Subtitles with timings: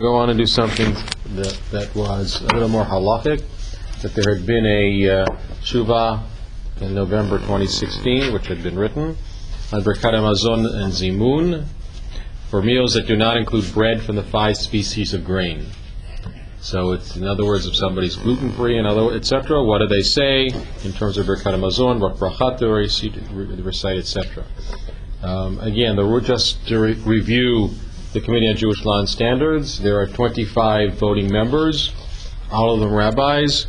[0.00, 0.94] go on and do something
[1.34, 3.44] that, that was a little more halachic,
[4.00, 5.26] that there had been a uh,
[5.60, 6.22] tshuva
[6.80, 9.14] in November 2016, which had been written,
[9.72, 11.66] on Birkat Hamazon and Zimun,
[12.48, 15.66] for meals that do not include bread from the five species of grain.
[16.62, 20.02] So it's, in other words, if somebody's gluten-free and other, et cetera, what do they
[20.02, 24.44] say in terms of Birkat Hamazon, what brachat they recite, et cetera.
[25.22, 27.70] Um, Again, the, just to re- review
[28.12, 31.92] the Committee on Jewish Law and Standards, there are 25 voting members,
[32.50, 33.66] all of them rabbis,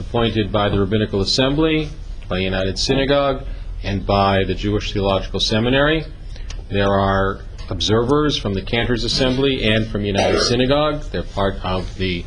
[0.00, 1.88] appointed by the Rabbinical Assembly,
[2.28, 3.44] by United Synagogue,
[3.84, 6.04] and by the Jewish Theological Seminary.
[6.70, 11.02] There are observers from the Cantors Assembly and from United Synagogue.
[11.12, 12.24] They're part of the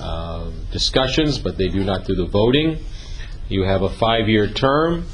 [0.00, 2.78] uh, discussions, but they do not do the voting.
[3.50, 5.04] You have a five-year term.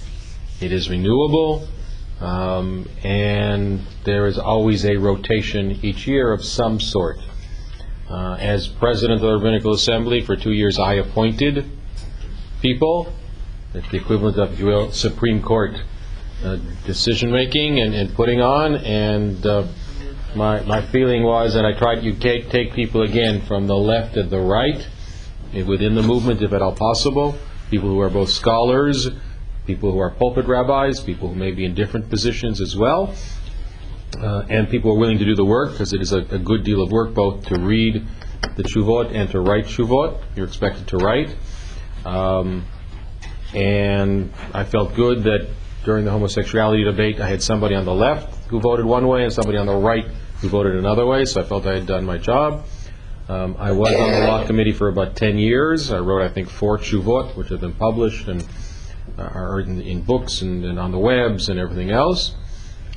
[0.60, 1.66] It is renewable.
[2.20, 7.18] Um, and there is always a rotation each year of some sort.
[8.10, 11.64] Uh, As president of the Rabbinical Assembly, for two years, I appointed
[12.60, 13.12] people,
[13.72, 15.74] the equivalent of, if you will, Supreme Court
[16.44, 16.56] uh,
[16.86, 19.66] decision-making and and putting on, and uh,
[20.34, 24.16] my my feeling was that I tried, you take take people again from the left
[24.16, 24.86] and the right,
[25.52, 27.36] eh, within the movement, if at all possible,
[27.70, 29.08] people who are both scholars,
[29.68, 33.14] people who are pulpit rabbis, people who may be in different positions as well,
[34.20, 36.64] uh, and people are willing to do the work, because it is a a good
[36.64, 37.94] deal of work both to read
[38.56, 40.10] the tshuvot and to write tshuvot.
[40.34, 41.30] You're expected to write.
[42.04, 42.64] Um,
[43.54, 45.48] And I felt good that
[45.84, 49.32] during the homosexuality debate, I had somebody on the left who voted one way and
[49.32, 50.06] somebody on the right
[50.40, 52.64] who voted another way, so I felt I had done my job.
[53.28, 55.90] Um, I was on the law committee for about 10 years.
[55.90, 58.40] I wrote, I think, four tshuvot, which have been published and
[59.16, 62.34] are in, in books and, and on the webs and everything else.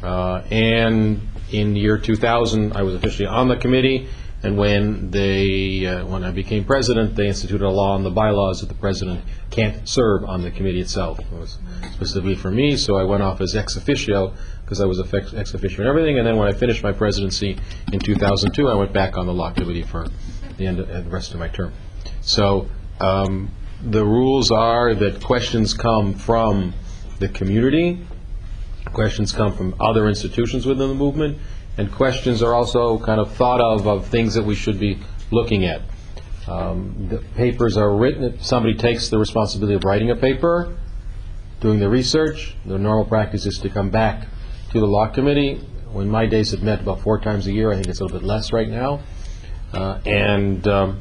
[0.04, 4.08] Uh, and in the year 2000, I was officially on the committee.
[4.44, 8.62] And when they, uh, when I became president, they instituted a law in the bylaws
[8.62, 11.20] that the president can't serve on the committee itself.
[11.20, 11.60] It was
[11.94, 15.82] specifically for me, so I went off as ex officio because I was ex officio
[15.82, 16.18] and everything.
[16.18, 17.60] And then when I finished my presidency
[17.94, 20.08] in 2002, I went back on the law committee for
[20.58, 21.72] the end, of, uh, the rest of my term.
[22.22, 22.68] So
[23.00, 23.52] um,
[23.84, 26.74] the rules are that questions come from
[27.20, 28.00] the community,
[28.94, 31.38] questions come from other institutions within the movement,
[31.78, 35.00] and questions are also kind of thought of, of things that we should be
[35.32, 35.82] looking at.
[36.48, 40.76] Um, The papers are written, somebody takes the responsibility of writing a paper,
[41.60, 44.28] doing the research, the normal practice is to come back
[44.72, 45.62] to the law committee.
[45.92, 48.20] When my days have met about four times a year, I think it's a little
[48.20, 49.02] bit less right now.
[49.74, 51.00] Uh, And um,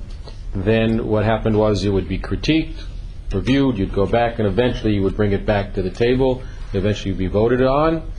[0.54, 2.84] then what happened was it would be critiqued,
[3.32, 7.14] reviewed, you'd go back, and eventually you would bring it back to the table, eventually
[7.14, 8.10] be voted on.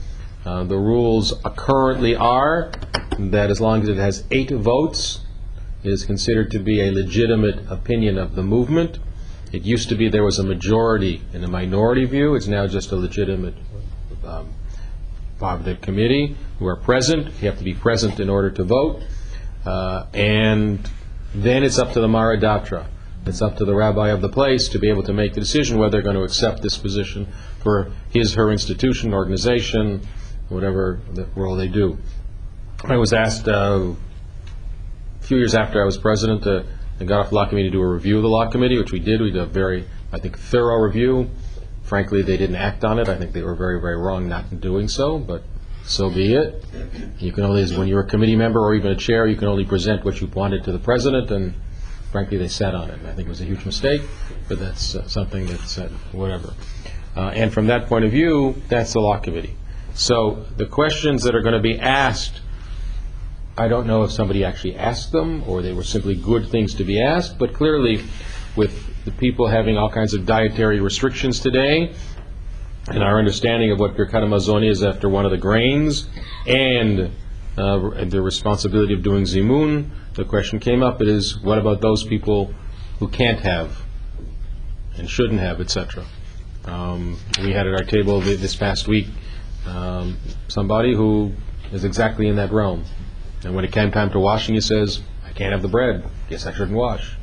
[0.44, 2.72] Uh, The rules currently are
[3.18, 5.20] that as long as it has eight votes,
[5.84, 8.98] it is considered to be a legitimate opinion of the movement.
[9.52, 12.90] It used to be there was a majority and a minority view, it's now just
[12.92, 13.54] a legitimate
[14.24, 14.48] um,
[15.38, 18.64] part of the committee who are present, you have to be present in order to
[18.64, 19.02] vote.
[19.66, 20.88] Uh, And
[21.34, 22.86] then it's up to the mara d'atra,
[23.26, 25.78] it's up to the rabbi of the place to be able to make the decision
[25.78, 27.26] whether they're going to accept this position
[27.60, 30.06] for his, her institution, organization,
[30.48, 31.98] whatever the role they do.
[32.84, 33.92] I was asked uh,
[35.20, 36.64] a few years after I was president, uh,
[37.00, 38.92] I got off the law committee to do a review of the law committee, which
[38.92, 39.20] we did.
[39.20, 41.30] We did a very, I think, thorough review.
[41.82, 43.08] Frankly, they didn't act on it.
[43.08, 45.42] I think they were very, very wrong not in doing so, but
[45.84, 46.64] so be it.
[47.18, 49.64] You can only, when you're a committee member or even a chair, you can only
[49.64, 51.54] present what you wanted to the president, and
[52.10, 52.98] frankly, they sat on it.
[53.06, 54.02] I think it was a huge mistake,
[54.48, 56.54] but that's uh, something that's, uh, whatever.
[57.16, 59.56] Uh, And from that point of view, that's the law committee.
[59.94, 62.40] So the questions that are going to be asked
[63.56, 66.84] I don't know if somebody actually asked them, or they were simply good things to
[66.84, 68.02] be asked, but clearly,
[68.56, 71.92] with the people having all kinds of dietary restrictions today,
[72.88, 76.08] and our understanding of what Birkat Hamazon is after one of the grains,
[76.46, 77.10] and
[77.56, 82.04] uh, the responsibility of doing zimun, the question came up, it is, what about those
[82.04, 82.52] people
[82.98, 83.76] who can't have,
[84.96, 86.04] and shouldn't have, etc.
[86.64, 89.08] Um, We had at our table thi- this past week,
[89.66, 90.16] um,
[90.48, 91.32] somebody who
[91.72, 92.84] is exactly in that realm.
[93.44, 96.46] And when it came time to washing, he says, I can't have the bread, guess
[96.46, 97.16] I shouldn't wash,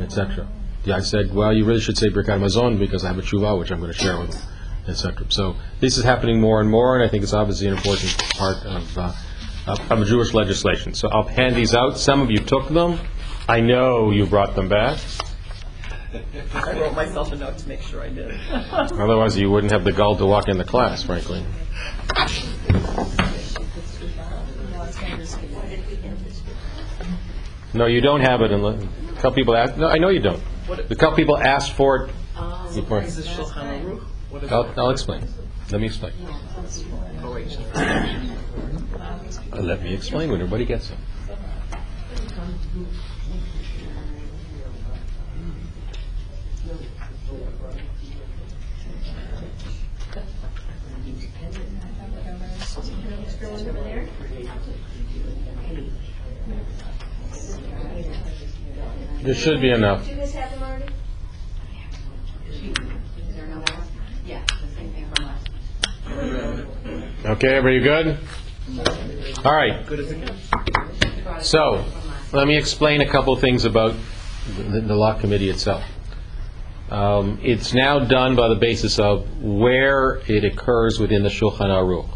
[0.00, 0.46] etc.
[0.84, 3.58] Yeah, I said, well, you really should say Birkat Hamazon because I have a tshuva
[3.58, 4.40] which I'm going to share with them,
[4.88, 5.26] etc.
[5.30, 8.64] So this is happening more and more, and I think it's obviously an important part
[8.64, 9.12] of, uh,
[9.66, 10.94] of of Jewish legislation.
[10.94, 11.98] So I'll hand these out.
[11.98, 12.98] Some of you took them.
[13.48, 14.98] I know you brought them back.
[16.54, 18.34] I wrote myself a note to make sure I did.
[18.72, 21.44] Otherwise, you wouldn't have the gall to walk in the class, frankly.
[27.74, 30.42] No, you don't have it unless, a couple people asked, no, I know you don't.
[30.70, 32.12] A couple people asked for it
[32.74, 33.04] before.
[34.34, 34.42] Is this Shulchan Aruch?
[34.42, 34.72] What is I'll.
[34.78, 35.26] I'll explain.
[35.70, 36.12] Let me explain.
[37.22, 37.60] Oh, wait, just-
[39.52, 40.96] Uh, Let me explain when everybody gets it.
[59.22, 60.04] There should be enough.
[60.04, 60.84] Do you guys have them already?
[64.26, 67.04] Yeah, the same thing from last.
[67.28, 68.18] Okay, everybody good?
[69.44, 69.84] All right,
[71.42, 71.84] so,
[72.32, 73.94] let me explain a couple things about
[74.56, 75.84] the, the law committee itself.
[76.90, 82.08] Um, It's now done by the basis of where it occurs within the Shulchan Aruch.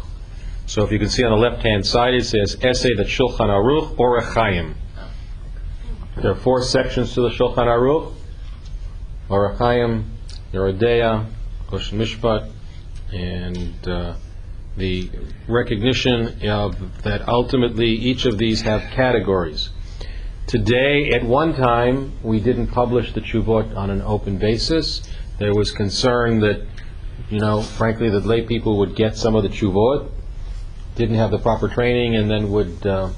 [0.65, 3.95] So if you can see on the left-hand side, it says essay that Shulchan Aruch
[3.97, 4.73] Orach Chaim.
[6.15, 8.13] There are four sections to the Shulchan Aruch.
[9.29, 10.11] Orach Chaim,
[10.51, 11.27] Yerodea,
[11.67, 12.51] Choshen Mishpat,
[13.11, 14.15] and uh,
[14.77, 15.09] the
[15.47, 19.69] recognition of that ultimately each of these have categories.
[20.47, 25.01] Today, at one time, we didn't publish the Chuvot on an open basis.
[25.37, 26.65] There was concern that,
[27.29, 30.09] you know, frankly, that lay people would get some of the Chuvot,
[30.95, 33.09] didn't have the proper training, and then would uh,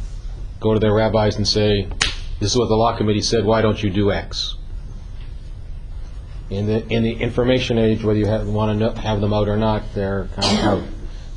[0.60, 1.88] go to their rabbis and say,
[2.40, 4.56] this is what the law committee said, why don't you do X?
[6.50, 9.58] In the, in the information age, whether you have, want to have them out or
[9.58, 10.95] not, they're kind of out.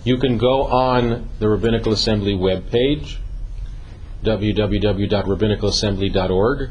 [0.08, 3.18] You can go on the Rabbinical Assembly webpage,
[4.24, 6.70] www.rabbinicalassembly.org.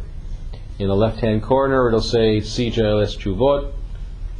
[0.79, 3.73] In the left-hand corner, it'll say CJLS Chuvot.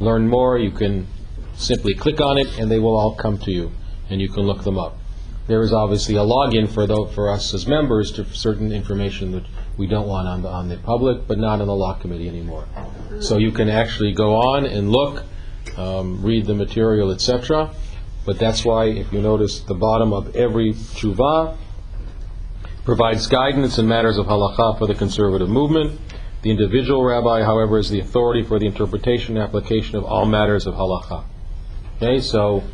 [0.00, 1.06] Learn more, you can
[1.54, 3.70] simply click on it, and they will all come to you,
[4.10, 4.98] and you can look them up.
[5.46, 9.44] There is obviously a login for tho, for us as members to certain information that
[9.76, 12.66] we don't want on the, on the public, but not on the law committee anymore.
[13.20, 15.22] So you can actually go on and look,
[15.76, 17.72] um, read the material, etc.
[18.28, 21.56] But that's why, if you notice, the bottom of every tshuva
[22.84, 25.98] provides guidance in matters of halacha for the conservative movement.
[26.42, 30.66] The individual rabbi, however, is the authority for the interpretation and application of all matters
[30.66, 31.24] of halacha.
[31.96, 32.64] Okay, so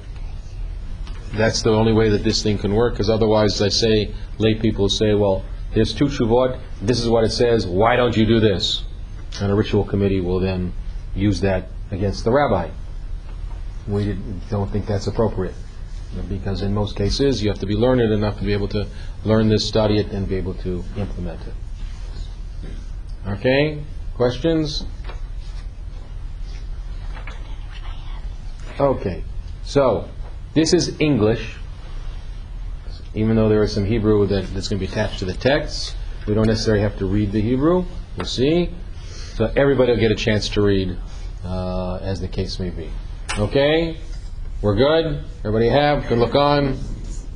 [1.34, 4.88] that's the only way that this thing can work, because otherwise, I say, lay people
[4.88, 8.82] say, well, there's two shuvot, this is what it says, why don't you do this?
[9.40, 10.72] And a ritual committee will then
[11.14, 12.70] use that against the rabbi.
[13.86, 14.16] We
[14.50, 15.54] don't think that's appropriate,
[16.28, 18.86] because in most cases, you have to be learned enough to be able to
[19.24, 21.54] learn this, study it, and be able to implement it.
[23.26, 23.82] Okay,
[24.16, 24.84] questions?
[28.80, 29.22] Okay,
[29.64, 30.08] so,
[30.54, 31.56] this is English,
[33.14, 35.94] even though there is some Hebrew that, that's going to be attached to the text.
[36.26, 37.84] We don't necessarily have to read the Hebrew,
[38.16, 38.70] we'll see.
[39.34, 40.96] So everybody will get a chance to read,
[41.44, 42.90] uh, as the case may be.
[43.38, 43.96] Okay?
[44.62, 45.24] We're good?
[45.40, 46.04] Everybody have?
[46.04, 46.78] Can look on?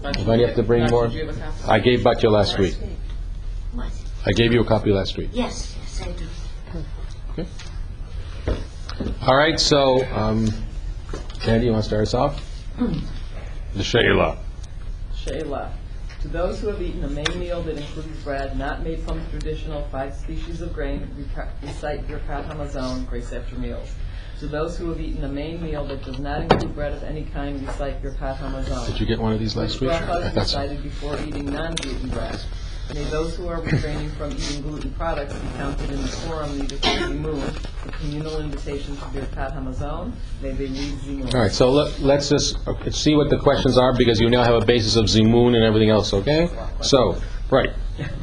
[0.05, 1.09] Anybody have to bring Matt, more?
[1.09, 1.71] did you have a?
[1.73, 2.77] I gave Batya last week.
[3.73, 3.91] What?
[4.25, 5.31] I gave you a copy last week.
[5.33, 6.13] Yes, yes, I
[7.37, 7.47] do.
[9.23, 10.49] All right, so, um,
[11.41, 12.45] Sandy, you want to start us off?
[13.75, 14.39] The Sheila.
[15.17, 15.73] Sheila.
[16.23, 19.31] To those who have eaten a main meal that includes bread not made from the
[19.31, 23.89] traditional five species of grain, reca- recite Birkat Hamazon, grace after meals.
[24.41, 27.25] To those who have eaten a main meal that does not include bread of any
[27.25, 28.87] kind, recite Birkat Hamazon.
[28.87, 29.91] Did you get one of these last week?
[29.91, 30.41] I Bracha is so.
[30.41, 32.41] recited before eating non-gluten bread.
[32.95, 36.79] May those who are refraining from eating gluten products be counted in the quorum needed
[36.79, 40.13] for Zimun, the communal invitation to Birkat Hamazon.
[40.41, 41.35] May they read Zimun.
[41.35, 44.45] All right, so let- let's just uh, see what the questions are, because you now
[44.45, 46.49] have a basis of Zimun and everything else, okay?
[46.81, 47.71] So, right,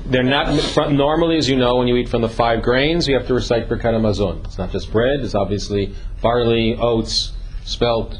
[0.05, 3.15] they're not, from- normally, as you know, when you eat from the five grains, you
[3.15, 4.45] have to recite Birkat.
[4.45, 8.19] It's not just bread, it's obviously barley, oats, spelt,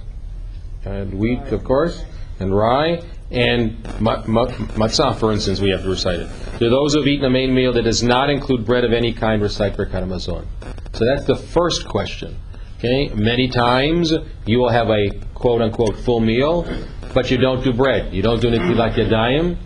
[0.83, 2.03] and wheat, of course,
[2.39, 6.29] and rye, and ma- ma- matzah, for instance, we have to recite it.
[6.59, 9.13] To those who have eaten a main meal that does not include bread of any
[9.13, 10.45] kind, recite Birkat.
[10.93, 12.37] So that's the first question.
[12.77, 14.13] Okay, many times
[14.45, 16.67] you will have a quote-unquote full meal,
[17.13, 18.13] but you don't do bread.
[18.13, 19.57] You don't do netilat yadayim.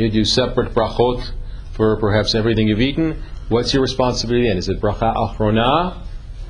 [0.00, 1.30] You do separate brachot
[1.72, 3.22] for perhaps everything you've eaten.
[3.50, 4.56] What's your responsibility then?
[4.56, 5.98] Is it bracha achrona,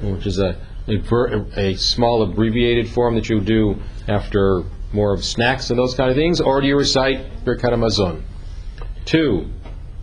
[0.03, 5.69] which is a, a, a small abbreviated form that you do after more of snacks
[5.71, 8.23] and those kind of things, or do you recite Birkat Hamazon?
[9.05, 9.51] Two,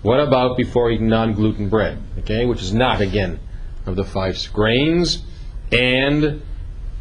[0.01, 2.03] what about before eating non-gluten bread?
[2.19, 3.39] Okay, which is not again
[3.85, 5.23] of the five grains.
[5.71, 6.41] And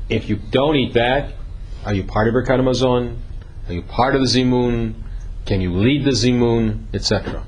[0.09, 1.33] if you don't eat that,
[1.85, 3.19] are you part of Birkat Hamazon?
[3.67, 5.03] Are you part of the Zimun?
[5.47, 7.47] Can you lead the Zimun, etc.?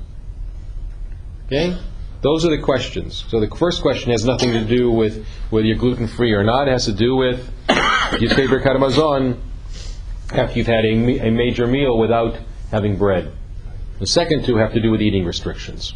[1.45, 1.77] Okay,
[2.21, 3.25] those are the questions.
[3.27, 6.67] So the first question has nothing to do with whether you're gluten-free or not.
[6.67, 7.39] It has to do with,
[8.19, 9.37] you say Birkat
[10.31, 12.37] after you've had a, a major meal without
[12.71, 13.33] having bread.
[13.99, 15.93] The second two have to do with eating restrictions.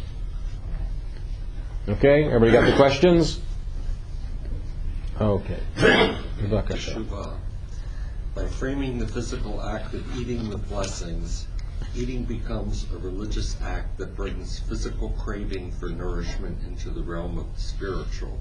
[1.88, 3.40] Okay, everybody got the questions?
[5.20, 5.60] Okay.
[8.34, 11.46] By framing the physical act of eating with blessings,
[11.96, 17.54] eating becomes a religious act that brings physical craving for nourishment into the realm of
[17.54, 18.38] the spiritual.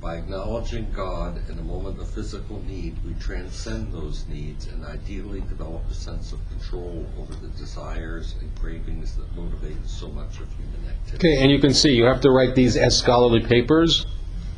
[0.00, 5.40] By acknowledging God in a moment of physical need, we transcend those needs and ideally
[5.48, 10.48] develop a sense of control over the desires and cravings that motivate so much of
[10.56, 11.16] human activity.
[11.16, 14.04] Okay, and you can see, you have to write these as scholarly papers.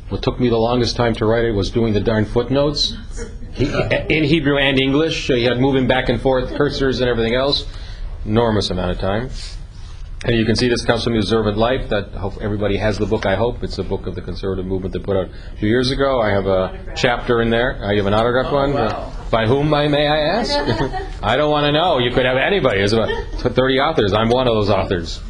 [0.09, 2.95] What took me the longest time to write it was doing the darn footnotes.
[3.53, 3.71] He-
[4.09, 7.65] In Hebrew and English, so you had moving back and forth, cursors and everything else.
[8.27, 9.29] Enormous amount of time.
[10.25, 12.09] And you can see this comes from the Observant Life, that
[12.41, 13.63] everybody has the book, I hope.
[13.63, 16.19] It's a book of the conservative movement they put out a few years ago.
[16.19, 17.81] I have a chapter in there.
[17.81, 18.73] Uh, I have an autographed oh, one.
[18.73, 19.13] wow.
[19.29, 20.51] By whom, I- may I ask?
[21.23, 21.99] I don't want to know.
[21.99, 22.79] You could have anybody.
[22.79, 24.13] There's about 30 authors.
[24.13, 25.21] I'm one of those authors.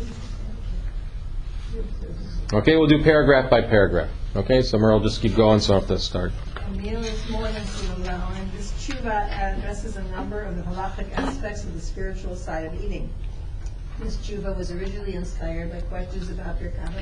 [2.54, 4.10] Okay, we'll do paragraph by paragraph.
[4.38, 6.32] Okay, so Merle, just keep going, so I have to start.
[6.56, 8.37] A meal is more than food alone,
[9.08, 13.10] tshuva addresses a number of the halachic aspects of the spiritual side of eating.
[14.00, 16.94] This tshuva was originally inspired by questions about Birkat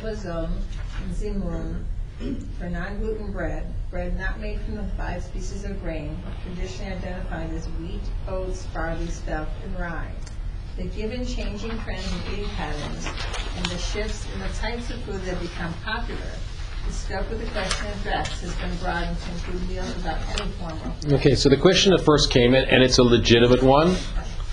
[1.02, 1.84] and Zimun
[2.60, 7.66] for non-gluten bread, bread not made from the five species of grain, traditionally identified as
[7.80, 10.12] wheat, oats, barley, spelt, and rye.
[10.78, 13.08] The given changing trends in eating patterns
[13.58, 16.22] and the shifts in the types of food that become popular,
[16.86, 20.72] the scope of the question addressed has been broadened to include meals without any form
[20.72, 23.96] of Okay, so the question that first came in, and it's a legitimate one,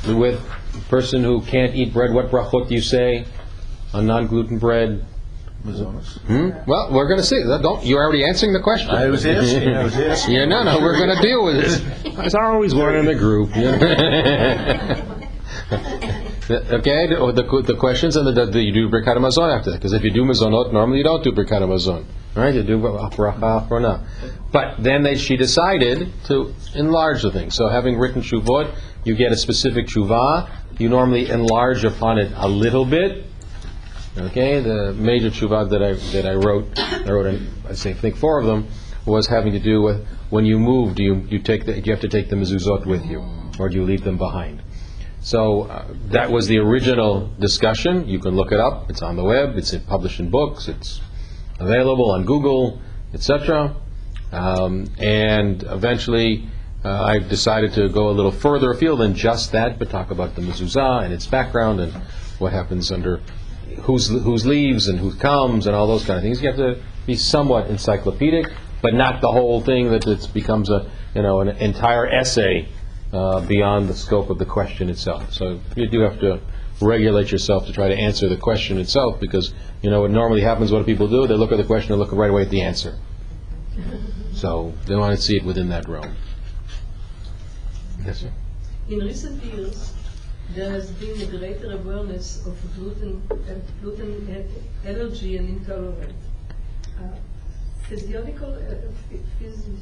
[0.06, 0.40] with
[0.74, 3.24] a person who can't eat bread, what brachot do you say
[3.94, 5.04] on non-gluten bread?
[5.64, 6.50] Hmm?
[6.66, 7.40] Well, we're going to see.
[7.40, 8.90] Don't, you're already answering the question.
[8.90, 10.34] I was asking, I was asking.
[10.34, 12.16] Yeah, no, no, we're going to deal with it.
[12.16, 13.50] There's always one in the group.
[16.50, 19.92] Okay, the, the, the questions and the, the, you do Birkat Hamazon after that, because
[19.92, 22.54] if you do Mezonot, normally you don't do Birkat Hamazon, right?
[22.54, 24.04] You do Bracha Achrona.
[24.50, 27.50] But then they, she decided to enlarge the thing.
[27.50, 28.74] So having written Shuvot,
[29.04, 30.48] you get a specific Shuvah.
[30.78, 33.26] You normally enlarge upon it a little bit.
[34.16, 37.94] Okay, the major Shuvah that I that I wrote, I wrote, in, I say, I
[37.94, 38.68] think four of them,
[39.06, 41.92] was having to do with when you move, do you you take the, do you
[41.92, 43.24] have to take the mezuzot with you,
[43.58, 44.62] or do you leave them behind?
[45.20, 48.08] So uh, that was the original discussion.
[48.08, 48.90] You can look it up.
[48.90, 49.56] It's on the web.
[49.56, 50.68] It's published in books.
[50.68, 51.00] It's
[51.62, 52.80] available on Google,
[53.14, 53.74] etc.
[54.32, 56.48] Um, and eventually,
[56.84, 60.34] uh, I've decided to go a little further afield than just that, but talk about
[60.34, 61.92] the mezuzah and its background and
[62.38, 63.20] what happens under
[63.82, 66.42] whose whose leaves and who comes and all those kind of things.
[66.42, 68.50] You have to be somewhat encyclopedic,
[68.80, 72.68] but not the whole thing that it becomes a you know an entire essay
[73.12, 75.32] uh, beyond the scope of the question itself.
[75.32, 76.40] So you do have to
[76.82, 80.72] regulate yourself to try to answer the question itself, because you know what normally happens.
[80.72, 81.26] What do people do?
[81.26, 82.98] They look at the question and look right away at the answer.
[84.32, 86.14] So they want to see it within that realm.
[88.04, 88.32] Yes, sir.
[88.88, 89.94] In recent years,
[90.54, 93.36] there has been a greater awareness of gluten, uh,
[93.80, 94.46] gluten
[94.84, 96.12] uh, allergy and intolerance.
[96.98, 97.02] Uh,
[97.88, 98.74] physiological, uh,
[99.08, 99.78] phy- physi-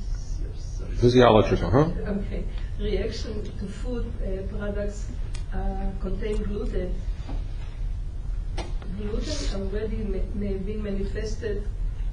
[1.70, 1.88] huh?
[2.06, 2.44] okay,
[2.78, 5.06] reaction to food uh, products
[5.54, 6.94] uh, contain gluten.
[8.96, 11.66] Gluten already may, may be manifested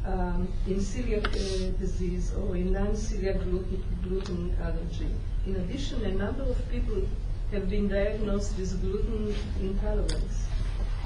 [0.05, 5.09] um, in celiac uh, disease or in non-celiac gluten, gluten allergy.
[5.45, 7.01] In addition, a number of people
[7.51, 10.45] have been diagnosed with gluten intolerance,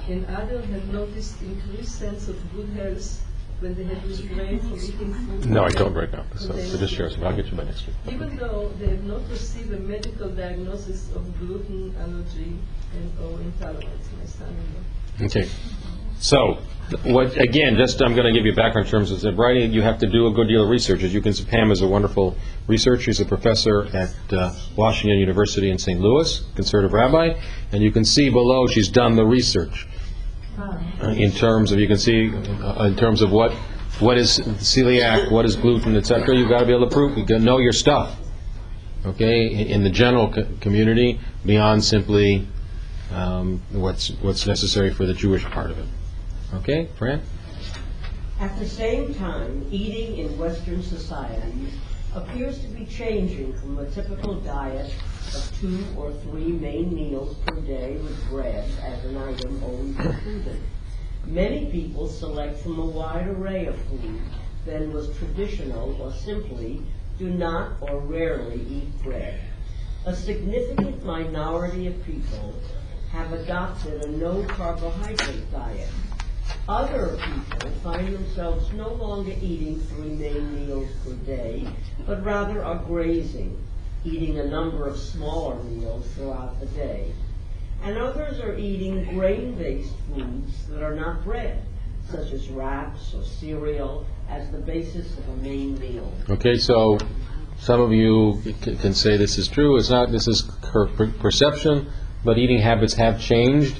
[0.08, 3.20] and others have noticed increased sense of good health
[3.62, 5.50] when they have refrained from.
[5.50, 6.24] No, I don't right now.
[6.36, 7.24] So, so just share some.
[7.24, 7.96] I'll get you by next week.
[8.08, 12.56] Even though they have not received a medical diagnosis of gluten allergy
[12.94, 15.26] and or intolerance, my son-in-law.
[15.26, 15.48] Okay.
[16.18, 16.58] So,
[17.04, 19.64] what, again, just, I'm going to give you background terms of sobriety.
[19.66, 21.02] You have to do a good deal of research.
[21.02, 23.02] As you can see, Pam is a wonderful researcher.
[23.02, 26.00] She's a professor at uh, Washington University in St.
[26.00, 27.40] Louis, conservative rabbi.
[27.72, 29.86] And you can see below, she's done the research.
[31.02, 33.52] In terms of, you can see, uh, in terms of what,
[34.00, 36.34] what is celiac, what is gluten, et cetera.
[36.34, 38.16] You've got to be able to prove, you know your stuff.
[39.04, 39.46] Okay?
[39.48, 42.46] In in the general co- community, beyond simply
[43.12, 45.86] um, what's, what's necessary for the Jewish part of it.
[46.54, 47.22] Okay, Fran?
[48.38, 51.74] At the same time, eating in Western societies
[52.14, 54.92] appears to be changing from a typical diet
[55.34, 60.60] of two or three main meals per day with bread as an item always included.
[61.26, 64.20] Many people select from a wide array of food
[64.66, 66.82] than was traditional or simply
[67.18, 69.40] do not or rarely eat bread.
[70.04, 72.54] A significant minority of people
[73.12, 75.88] have adopted a no carbohydrate diet.
[76.68, 81.66] Other people find themselves no longer eating three main meals per day,
[82.06, 83.56] but rather are grazing,
[84.04, 87.12] eating a number of smaller meals throughout the day.
[87.84, 91.62] And others are eating grain-based foods that are not bread,
[92.08, 96.12] such as wraps or cereal, as the basis of a main meal.
[96.30, 96.98] Okay, so
[97.58, 101.90] some of you can say this is true, it's not, this is per- perception,
[102.24, 103.78] but eating habits have changed.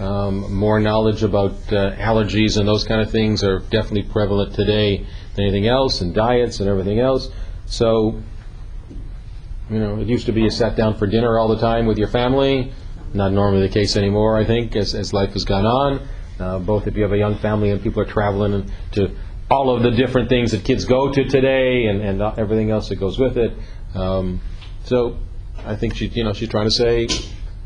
[0.00, 5.04] Um, More knowledge about uh, allergies and those kind of things are definitely prevalent today
[5.34, 7.30] than anything else, and diets and everything else.
[7.66, 8.20] So,
[9.70, 11.98] you know, it used to be you sat down for dinner all the time with
[11.98, 12.72] your family,
[13.12, 16.08] not normally the case anymore, I think, as, as life has gone on.
[16.38, 19.10] Uh, both if you have a young family and people are traveling to
[19.50, 22.96] all of the different things that kids go to today and, and everything else that
[22.96, 23.52] goes with it.
[23.94, 24.40] Um,
[24.84, 25.18] so
[25.64, 27.08] I think she, you know, she's trying to say,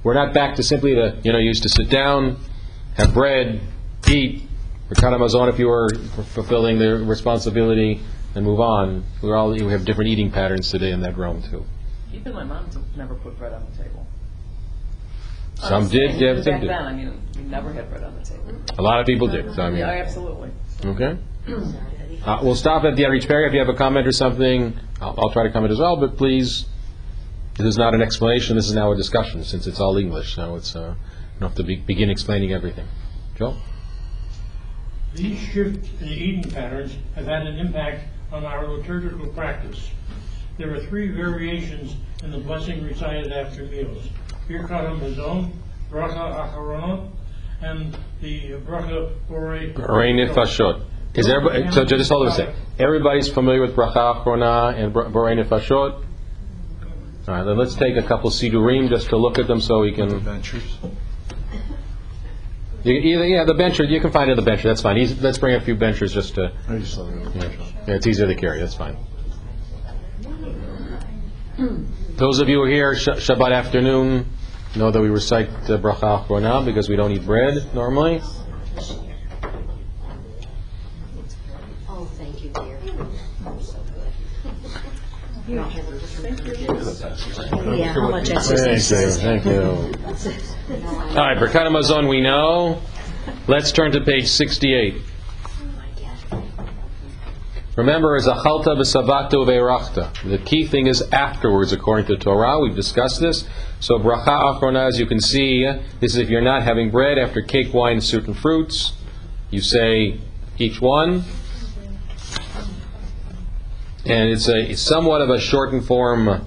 [0.02, 2.38] we're not back to simply to, you know, you used to sit down,
[2.94, 3.60] have bread,
[4.08, 4.48] eat,
[4.88, 5.88] Birkat Hamazon if you were
[6.34, 8.00] fulfilling their responsibility,
[8.34, 9.04] and move on.
[9.22, 11.64] We're all, we have different eating patterns today in that realm too.
[12.12, 14.06] Even my mom never put bread on the table.
[15.56, 16.70] Some did, yeah, some Back did.
[16.70, 18.54] then, I mean, we never had bread on the table.
[18.78, 19.78] A lot of people did, so I mean.
[19.78, 20.50] Yeah, absolutely.
[20.84, 21.18] Okay.
[22.24, 23.24] Uh, We'll stop at the end of.
[23.24, 26.16] If you have a comment or something, I'll I'll try to comment as well, but
[26.16, 26.66] please,
[27.56, 30.54] this is not an explanation, this is now a discussion, since it's all English, so
[30.54, 30.94] it's, uh,
[31.34, 32.86] you don't have to be- begin explaining everything.
[33.36, 33.56] Joel?
[35.14, 39.90] These shifts in eating patterns have had an impact on our liturgical practice.
[40.58, 44.06] There are three variations in the blessing recited after meals.
[44.48, 44.68] Birkat
[44.98, 45.50] HaMazon,
[45.90, 47.08] Bracha Acharonot,
[47.62, 49.76] and the Bracha Borei.
[49.88, 50.82] Rein Nefashot.
[51.14, 52.54] Is everybody, so just hold on a sec.
[52.78, 56.04] Everybody's familiar with Bracha Achrona and Br- Borei Nefashot?
[57.28, 59.92] All right, then let's take a couple Sidurim just to look at them so we
[59.92, 60.08] can.
[62.84, 64.98] You- Either, yeah, the bencher, you can find it in the bencher, that's fine.
[64.98, 66.50] Easy- Let's bring a few benchers just to.
[66.68, 68.96] I just Yeah, it's easier to carry, that's fine.
[72.16, 74.26] Those of you who are here Sh- Shabbat afternoon
[74.76, 78.20] know that we recite the bracha achrona because we don't eat bread normally.
[81.88, 82.78] Oh, thank you, dear.
[85.48, 85.64] Yeah,
[87.92, 89.60] how much Thank you, thank you.
[89.60, 92.80] All right, Birkat Hamazon we know.
[93.48, 95.02] Let's turn to page 68.
[97.74, 100.12] Remember, as achalta v'savato ve'erachta.
[100.28, 102.60] The key thing is afterwards, according to Torah.
[102.60, 103.48] We've discussed this.
[103.80, 105.64] So bracha achrona, as you can see,
[105.98, 108.92] this is if you're not having bread after cake, wine, soup, and fruits.
[109.50, 110.20] You say
[110.58, 111.24] each one.
[114.04, 116.40] And it's a it's somewhat of a shortened form uh,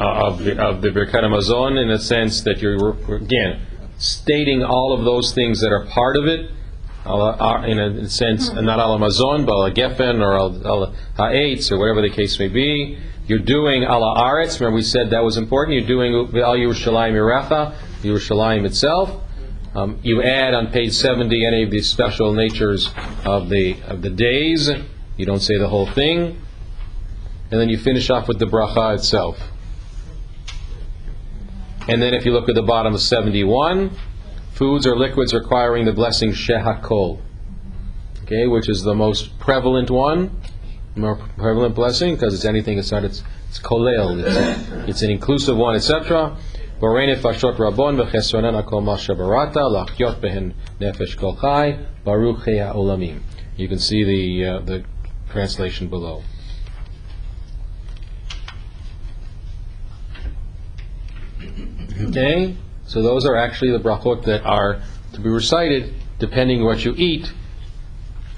[0.00, 3.60] of the, of the Birkat Hamazon in a sense that you're, again,
[3.98, 6.50] stating all of those things that are part of it,
[7.06, 12.02] in a sense, not al Hamazon, but al Geffen or al al Ha'etz or whatever
[12.02, 12.98] the case may be.
[13.26, 17.74] You're doing ala Aretz, remember we said that was important, you're doing al Yerushalayim Irecha,
[18.02, 19.22] Yerushalayim itself.
[19.74, 22.90] Um, you add on page 70 any of the special natures
[23.26, 24.70] of the, of the days.
[25.18, 26.40] You don't say the whole thing.
[27.50, 29.38] And then you finish off with the bracha itself.
[31.88, 33.90] And then if you look at the bottom of 71,
[34.56, 37.20] foods or liquids requiring the blessing shehakol,
[38.22, 40.30] okay, which is the most prevalent one,
[40.96, 45.58] more prevalent blessing, because it's anything, it's not, it's, it's kolel, it's, it's an inclusive
[45.58, 46.34] one, etc.
[53.56, 54.84] You can see the, uh, the
[55.30, 56.22] translation below.
[62.08, 62.56] Okay?
[62.86, 64.80] So those are actually the brachot that are
[65.12, 67.32] to be recited depending what you eat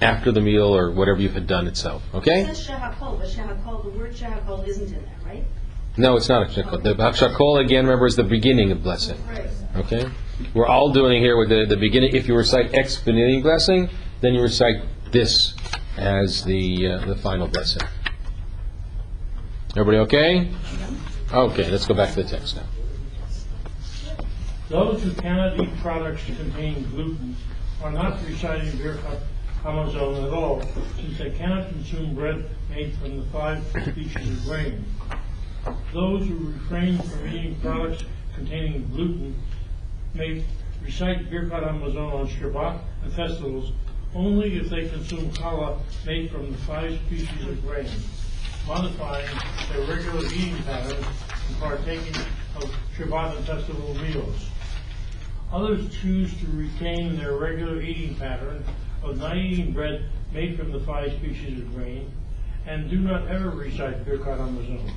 [0.01, 2.03] after the meal or whatever you had done itself.
[2.13, 2.45] It Okay?
[2.45, 5.45] says shehakol, but shehakol, the word shehakol isn't in there, right?
[5.97, 6.83] No, it's not a shakol.
[6.83, 9.19] The shakol, again, remember, is the beginning of blessing.
[9.77, 10.07] Okay?
[10.55, 12.15] We're all doing here with the, the beginning.
[12.15, 15.55] If you recite explanating blessing, then you recite this
[15.97, 17.83] as the, uh, the final blessing.
[19.73, 20.51] Everybody okay?
[21.33, 22.63] Okay, let's go back to the text now.
[24.69, 27.35] Those who cannot eat products containing gluten
[27.83, 29.23] are not reciting Birkat
[29.63, 30.61] Hamazon at all,
[30.97, 34.85] since they cannot consume bread made from the five species of grain.
[35.95, 38.05] Those who refrain from eating products
[38.35, 39.41] containing gluten
[40.13, 40.45] may
[40.85, 43.73] recite Birkat Hamazon on Shabbat and festivals
[44.15, 47.89] only if they consume challah made from the five species of grain,
[48.67, 49.27] modifying
[49.73, 51.07] their regular eating patterns
[51.49, 52.23] and partaking
[52.57, 54.51] of Shabbat and festival meals.
[55.53, 58.63] Others choose to retain their regular eating pattern
[59.03, 62.11] of not eating bread made from the five species of grain,
[62.67, 64.91] and do not ever recite Birkat Hamazon.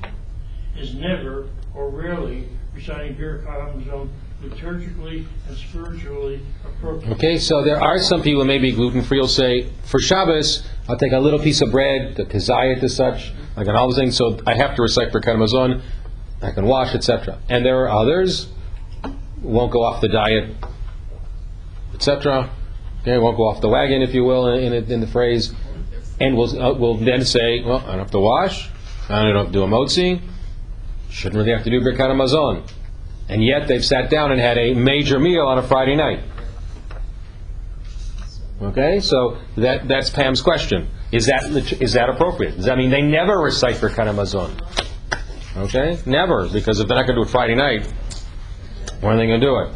[0.76, 4.08] Is never or rarely reciting Birkat Hamazon
[4.42, 7.12] liturgically and spiritually appropriate.
[7.12, 11.18] Okay, so there are some people, maybe gluten-free, will say, for Shabbos, I'll take a
[11.18, 14.54] little piece of bread, the kezayit as such, like an all those things, so I
[14.54, 15.82] have to recite Birkat Hamazon,
[16.42, 17.38] I can wash, etc.
[17.48, 18.48] And there are others,
[19.42, 20.54] won't go off the diet,
[21.94, 22.50] etc.
[23.02, 25.52] Okay, won't go off the wagon, if you will, in, in, in the phrase,
[26.20, 28.70] and will uh, will then say, well, I don't have to wash,
[29.08, 30.20] I don't have to do a motzi,
[31.10, 32.70] shouldn't really have to do Birkat.
[33.28, 36.20] And yet they've sat down and had a major meal on a Friday night.
[38.60, 40.88] Okay, so that that's Pam's question.
[41.10, 41.44] Is that
[41.80, 42.56] is that appropriate?
[42.56, 44.08] Does that mean they never recite Birkat?
[45.56, 47.92] Okay, never, because if they're not going to do it Friday night,
[49.02, 49.70] when are they going to do it?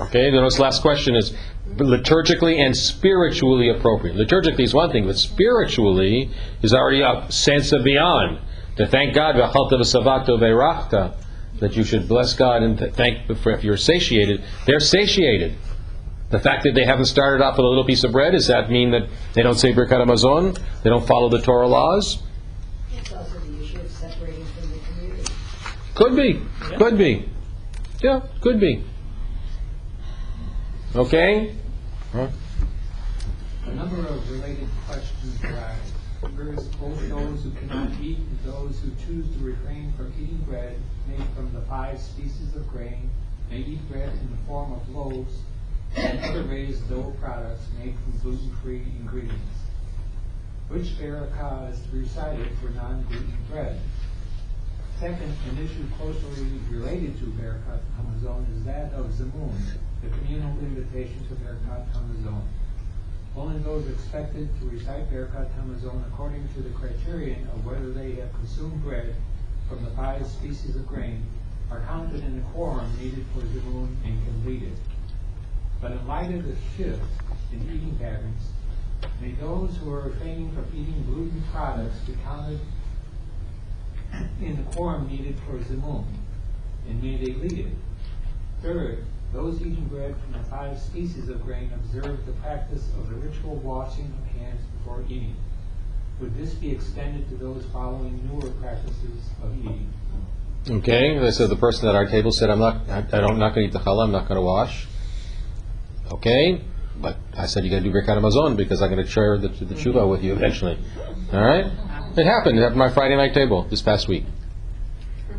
[0.00, 1.34] Okay, the last question is
[1.76, 4.16] liturgically and spiritually appropriate.
[4.16, 6.30] Liturgically is one thing, but spiritually
[6.62, 8.38] is already a sense of beyond.
[8.76, 9.36] To thank God,
[11.60, 14.42] that you should bless God and thank for if you're satiated.
[14.66, 15.56] They're satiated.
[16.30, 18.70] The fact that they haven't started off with a little piece of bread, does that
[18.70, 20.58] mean that they don't say Birkat Hamazon?
[20.82, 22.22] They don't follow the Torah laws?
[22.92, 25.32] It's also the issue of separating from the community.
[25.98, 26.40] Could be.
[26.76, 27.28] Could be.
[28.00, 28.84] Yeah, could be.
[30.94, 31.52] Okay?
[32.14, 35.92] A number of related questions arise.
[36.36, 40.78] First, both those who cannot eat and those who choose to refrain from eating bread
[41.08, 43.10] made from the five species of grain
[43.50, 45.40] may eat bread in the form of loaves
[45.96, 49.58] and other raised dough products made from gluten-free ingredients.
[50.68, 53.80] Which barakah is to be recited for non-gluten bread?
[55.00, 59.54] Second, an issue closely related to Berakat Hamazon is that of Zimun,
[60.02, 62.42] the communal invitation to Berakat Hamazon.
[63.36, 68.32] Only those expected to recite Berakat Hamazon according to the criterion of whether they have
[68.32, 69.14] consumed bread
[69.68, 71.22] from the five species of grain
[71.70, 74.78] are counted in the quorum needed for Zimun and lead it.
[75.80, 77.04] But in light of the shift
[77.52, 78.48] in eating patterns,
[79.20, 82.58] may those who are refraining from eating gluten products be counted
[84.40, 86.04] in the quorum needed for Zimun,
[86.88, 87.72] and may they lead it.
[88.62, 93.16] Third, those eating bread from the five species of grain observe the practice of the
[93.16, 95.36] ritual washing of hands before eating.
[96.20, 99.92] Would this be extended to those following newer practices of eating?
[100.68, 103.54] Okay, so the person at our table said, I'm not, I I don't, I'm not
[103.54, 104.86] going to eat the challah, I'm not going to wash.
[106.10, 106.60] Okay,
[107.00, 109.48] but I said you got to do Birkat Hamazon because I'm going to share the,
[109.48, 110.78] the tshuva with you eventually.
[111.32, 111.70] All right?
[112.18, 112.58] It happened.
[112.58, 114.24] At my Friday night table this past week.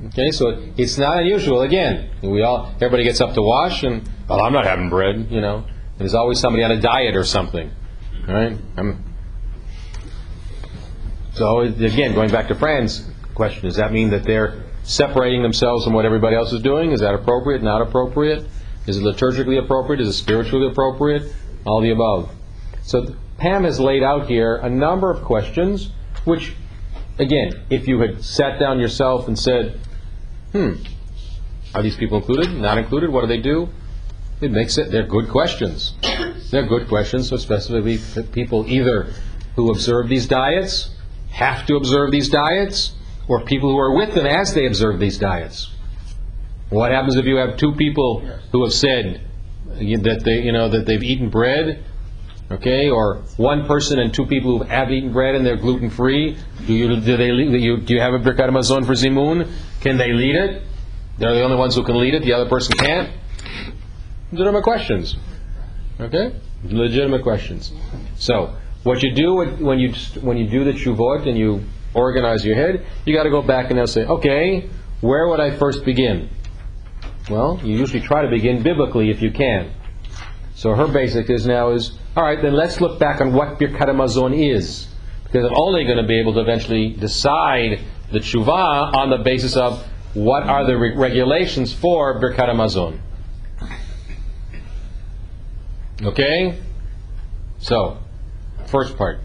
[0.08, 1.62] Okay, so it's not unusual.
[1.62, 5.28] Again, we all everybody gets up to wash, and well, I'm not having bread.
[5.30, 5.66] You know,
[5.98, 7.70] there's always somebody on a diet or something.
[8.28, 8.58] All right?
[8.78, 9.04] I'm,
[11.34, 15.94] so again, going back to Fran's question, does that mean that they're separating themselves from
[15.94, 16.92] what everybody else is doing?
[16.92, 17.62] Is that appropriate?
[17.62, 18.48] Not appropriate?
[18.88, 20.00] Is it liturgically appropriate?
[20.02, 21.34] Is it spiritually appropriate?
[21.66, 22.32] All the above.
[22.84, 25.92] So Pam has laid out here a number of questions,
[26.24, 26.54] which,
[27.20, 29.80] again, if you had sat down yourself and said,
[30.52, 30.74] "Hmm,
[31.76, 32.52] are these people included?
[32.54, 33.12] Not included?
[33.12, 33.70] What do they do?"
[34.42, 34.90] It makes it.
[34.90, 35.94] They're good questions.
[36.50, 37.30] They're good questions.
[37.30, 38.00] So specifically,
[38.32, 39.08] people either
[39.56, 40.92] who observe these diets
[41.32, 42.94] have to observe these diets,
[43.28, 45.70] or people who are with them as they observe these diets.
[46.70, 49.22] What happens if you have two people who have said
[49.78, 51.84] that they, you know, that they've eaten bread,
[52.52, 56.38] okay, or one person and two people who have eaten bread and they're gluten free?
[56.66, 59.52] Do you do they lead, you, do you have a Birkat Hamazon for Zimun?
[59.82, 60.64] Can they lead it?
[61.18, 62.24] They're the only ones who can lead it.
[62.24, 63.12] The other person can't.
[64.32, 65.16] Legitimate questions.
[66.00, 66.34] Okay,
[66.64, 67.72] legitimate questions.
[68.16, 72.56] So what you do when you when you do the shuvot and you organize your
[72.56, 74.70] head, you got to go back and now say, okay,
[75.02, 76.30] where would I first begin?
[77.30, 79.72] Well, you usually try to begin biblically if you can.
[80.56, 83.88] So her basic is now is, all right, then let's look back on what Birkat
[83.88, 84.88] Hamazon is.
[85.24, 89.56] Because I'm only going to be able to eventually decide the tshuva on the basis
[89.56, 93.00] of what are the re- regulations for Birkat Hamazon.
[96.02, 96.58] Okay?
[97.60, 98.00] So,
[98.68, 99.20] first part.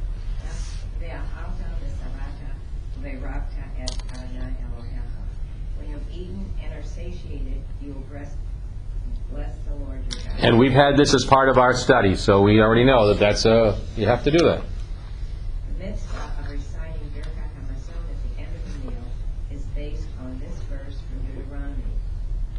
[1.01, 2.51] Ve'ahalta v'savata
[3.01, 5.03] ve'rakta et Adonai Elohecha.
[5.79, 8.35] When you have eaten and are satiated, you will bless,
[9.31, 10.34] Bless the Lord your God.
[10.45, 13.47] And we've had this as part of our study, so we already know that that's
[13.47, 14.61] a, you have to do that.
[14.61, 19.07] The mitzvah of reciting Birkat HaMazon at the end of the meal
[19.51, 21.83] is based on this verse from Deuteronomy.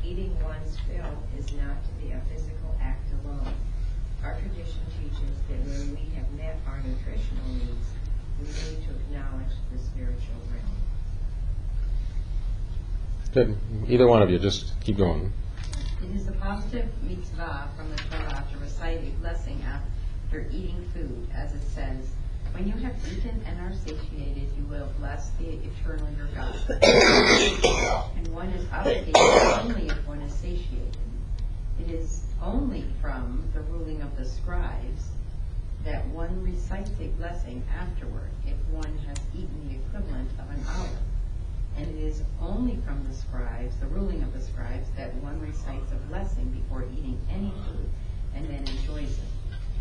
[0.03, 3.53] Eating one's fill is not to be a physical act alone.
[4.23, 7.85] Our tradition teaches that when we have met our nutritional needs,
[8.41, 10.73] we need to acknowledge the spiritual realm.
[13.31, 13.57] Good.
[13.87, 15.31] Either one of you, just keep going.
[16.15, 21.53] Is a positive mitzvah from the Torah to recite a blessing after eating food, as
[21.53, 22.13] it says,
[22.53, 26.55] When you have eaten and are satiated, you will bless the eternal your God.
[28.15, 30.95] and one is obligated only if one is satiated.
[31.81, 35.09] It is only from the ruling of the scribes
[35.83, 41.14] that one recites a blessing afterward if one has eaten the equivalent of an olive.
[41.77, 45.91] And it is only from the scribes, the ruling of the scribes, that one recites
[45.91, 47.89] a blessing before eating any food
[48.33, 49.31] and then enjoys it.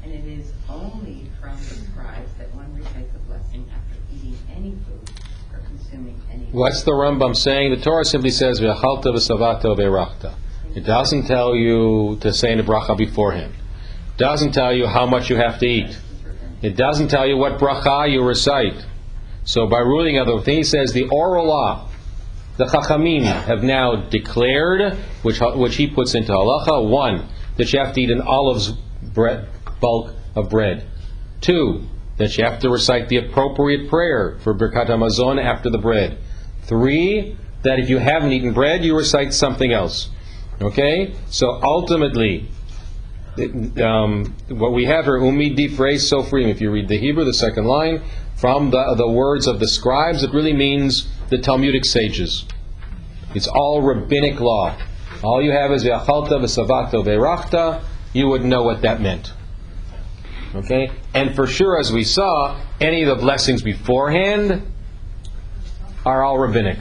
[0.02, 4.72] And it is only from the scribes that one recites a blessing after eating any
[4.72, 5.10] food
[5.52, 6.54] or consuming any food.
[6.54, 7.70] What's the Rambam saying?
[7.70, 10.34] The Torah simply says, "V'achalta v'savata v'erachta."
[10.74, 13.54] It doesn't tell you to say the bracha beforehand.
[14.14, 15.96] It doesn't tell you how much you have to eat.
[16.60, 18.84] It doesn't tell you what bracha you recite.
[19.44, 21.88] So by ruling other thing, he says the oral law,
[22.56, 27.94] the Chachamim have now declared, which which he puts into halacha, one that you have
[27.94, 29.48] to eat an olive's bread,
[29.80, 30.86] bulk of bread.
[31.40, 31.84] Two,
[32.16, 36.18] that you have to recite the appropriate prayer for Birkat Hamazon after the bread.
[36.62, 40.10] Three, that if you haven't eaten bread, you recite something else.
[40.60, 41.14] Okay?
[41.26, 42.48] So ultimately,
[43.82, 47.64] um, what we have here, umi difrei sofrim, if you read the Hebrew, the second
[47.64, 48.02] line,
[48.36, 52.44] from the, the words of the scribes, it really means the Talmudic sages.
[53.34, 54.76] It's all rabbinic law.
[55.22, 59.32] All you have is v'achalta v'savato v'erachta, you would know what that meant.
[60.54, 60.90] Okay?
[61.14, 64.62] And for sure, as we saw, any of the blessings beforehand
[66.04, 66.78] are all rabbinic.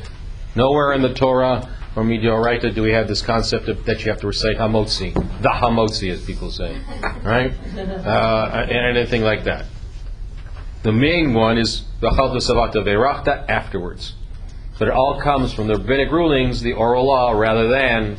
[0.56, 4.20] Nowhere in the Torah or Midioraita do we have this concept of that you have
[4.22, 6.80] to recite Hamotzi, the Hamotzi, as people say,
[7.24, 7.54] right?
[7.76, 9.66] Uh, and anything like that.
[10.84, 14.15] The main one is the Chalta Savata Verachta afterwards.
[14.78, 18.17] But it all comes from the rabbinic rulings, the oral law, rather than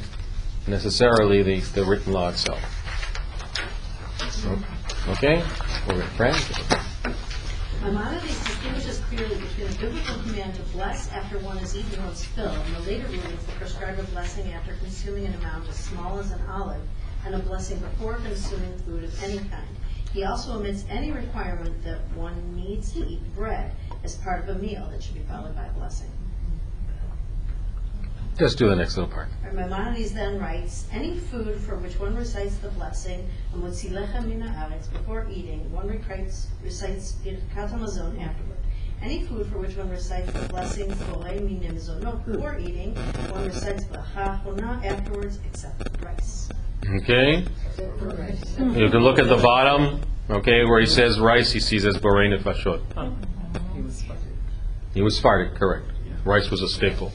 [0.67, 2.59] necessarily the, the written law itself.
[5.09, 5.45] Okay?
[5.87, 6.33] We're going to pray.
[7.83, 12.49] Maimonides distinguishes clearly between a biblical command to bless after one has eaten one's fill,
[12.49, 16.33] and the later rulings that prescribe a blessing after consuming an amount as small as
[16.33, 16.81] an olive,
[17.27, 19.69] and a blessing before consuming food of any kind.
[20.15, 23.73] He also omits any requirement that one needs to eat bread
[24.05, 26.09] as part of a meal that should be followed by a blessing.
[28.39, 29.29] Just do the next little part.
[29.53, 35.27] Maimonides then writes, any food for which one recites the blessing, Amotzilecha mina aretz, before
[35.29, 38.54] eating, one recites, recites Birkat Hamazon afterward.
[39.05, 42.33] Any food for which one recites the blessing, Borei minim zonot, hmm.
[42.33, 42.95] before eating,
[43.31, 46.49] one recites Bracha Hona afterwards, except rice.
[47.01, 47.43] Okay?
[48.57, 48.79] Hmm.
[48.79, 52.35] You can look at the bottom, okay, where he says rice, he sees as Borei
[52.35, 52.81] Nefashot.
[53.75, 54.21] He was funny.
[54.95, 55.87] He was Sephardic, correct.
[56.25, 57.13] Rice was a staple.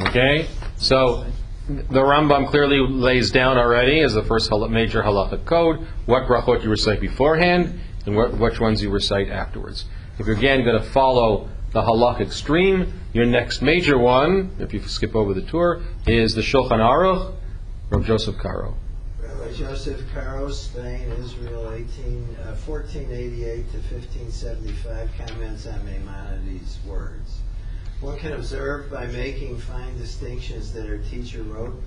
[0.00, 0.48] Okay?
[0.78, 1.26] So,
[1.68, 6.70] the Rambam clearly lays down already as the first major halachic code what brachot you
[6.70, 9.84] recite beforehand and what, which ones you recite afterwards.
[10.18, 14.80] If you're again going to follow the halachic stream, your next major one, if you
[14.80, 17.34] skip over the Tur, is the Shulchan Aruch
[17.90, 18.76] from Joseph Caro.
[19.56, 27.40] Joseph Caro, Spain, Israel, 18, uh, 1488 to 1575, comments on Maimonides' words.
[28.00, 31.82] One can observe by making fine distinctions that our teacher wrote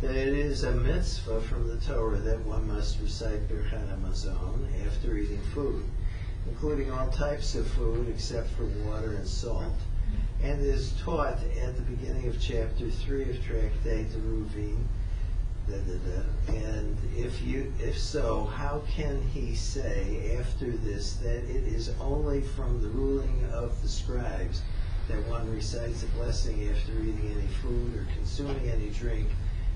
[0.00, 5.16] that it is a mitzvah from the Torah that one must recite Birchat Hamazon after
[5.16, 5.82] eating food,
[6.48, 9.74] including all types of food except for water and salt,
[10.42, 14.84] and is taught at the beginning of chapter 3 of Tractate Eruvin,
[15.68, 16.54] da, da, da.
[16.54, 22.40] And if you, if so, how can he say after this that it is only
[22.40, 24.62] from the ruling of the scribes
[25.08, 29.28] that one recites a blessing after eating any food or consuming any drink,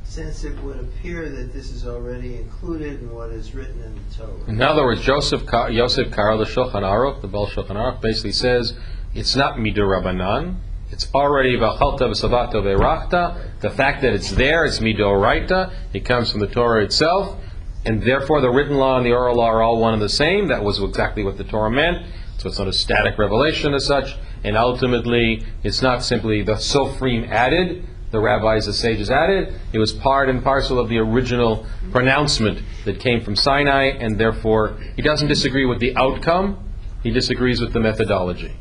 [0.05, 4.17] since it would appear that this is already included in what is written in the
[4.17, 4.45] Torah?
[4.49, 8.33] In other words, Joseph Ka- Yosef Karo, the Shulchan Aruch, the Baal Shulchan Aruch, basically
[8.33, 8.75] says
[9.15, 10.57] it's not midur rabbanan.
[10.91, 13.61] It's already v'achalta v'savato v'erachta.
[13.61, 15.73] The fact that it's there, it's midoraita.
[15.95, 17.39] It comes from the Torah itself,
[17.87, 20.49] and therefore the written law and the oral law are all one and the same.
[20.49, 22.07] That was exactly what the Torah meant.
[22.39, 24.17] So it's not a static revelation as such.
[24.45, 29.55] And ultimately, it's not simply the sofrim added, the rabbis, the sages added.
[29.73, 34.79] It was part and parcel of the original pronouncement that came from Sinai, and therefore
[34.95, 36.63] he doesn't disagree with the outcome,
[37.03, 38.53] he disagrees with the methodology.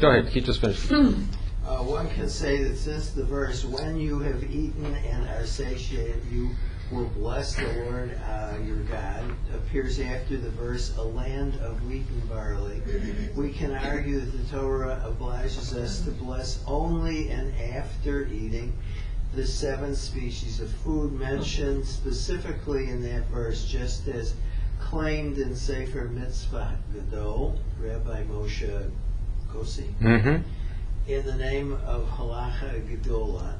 [0.00, 0.90] Go ahead, keep just finished.
[0.90, 6.22] Uh, one can say that since the verse, when you have eaten and are satiated,
[6.30, 6.50] you
[6.90, 9.24] will bless the Lord uh, your God,
[9.54, 12.80] appears after the verse, a land of wheat and barley,
[13.36, 18.72] we can argue that the Torah obliges us to bless only and after eating
[19.34, 24.34] the seven species of food mentioned specifically in that verse, just as
[24.80, 28.90] claimed in Sefer Mitzvah Gadol, Rabbi Moshe
[29.52, 30.42] Kosi Mm-hmm.
[31.10, 33.54] in the name of Halacha Gedola,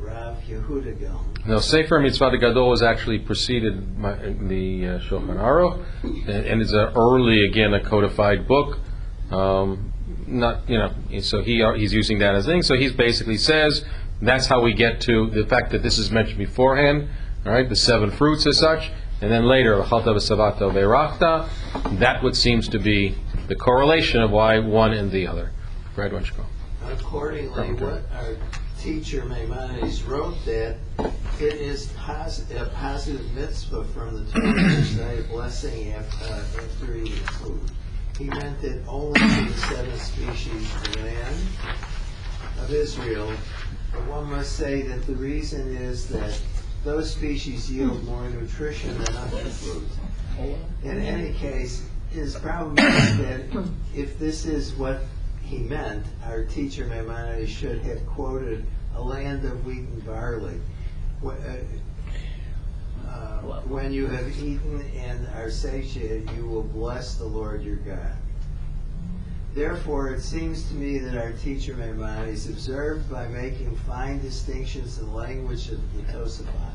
[0.00, 1.34] Rav Yehuda Gaon.
[1.46, 6.72] Now, Sefer Mitzvah Gadol was actually preceded by the uh, Shulchan Aruch, and, and it's
[6.72, 8.78] an early, again, a codified book.
[9.30, 9.92] Um,
[10.26, 12.62] not, you know, so he uh, he's using that as a thing.
[12.62, 13.84] So he basically says
[14.20, 17.08] that's how we get to the fact that this is mentioned beforehand.
[17.46, 21.98] All right, the seven fruits as such, and then later, Chalta v'Savato ve'Rachta.
[21.98, 23.16] That what seems to be
[23.48, 25.52] the correlation of why one and the other.
[25.94, 26.44] Brad, why go?
[26.92, 28.36] Accordingly, what our
[28.80, 30.76] teacher Maimonides wrote that
[31.38, 36.64] it is pos- a positive mitzvah from the Torah to say a blessing after, uh,
[36.64, 37.70] after eating food.
[38.18, 41.34] He meant that only the seven species of man
[42.58, 43.32] of Israel.
[43.92, 46.40] But one must say that the reason is that
[46.82, 49.94] those species yield more nutrition than other foods.
[50.84, 53.42] In any case, his problem is that
[53.94, 55.02] if this is what
[55.50, 60.60] he meant, our teacher Maimonides should have quoted a land of wheat and barley.
[61.20, 61.34] Wh-
[63.04, 67.76] uh, uh, When you have eaten and are satiated, you will bless the Lord your
[67.76, 68.16] God.
[69.52, 75.06] Therefore, it seems to me that our teacher Maimonides observed by making fine distinctions in
[75.06, 76.74] the language of the Tosafot.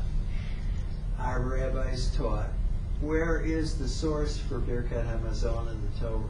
[1.18, 2.50] Our rabbis taught,
[3.00, 6.24] where is the source for Birkat Hamazon in the Torah?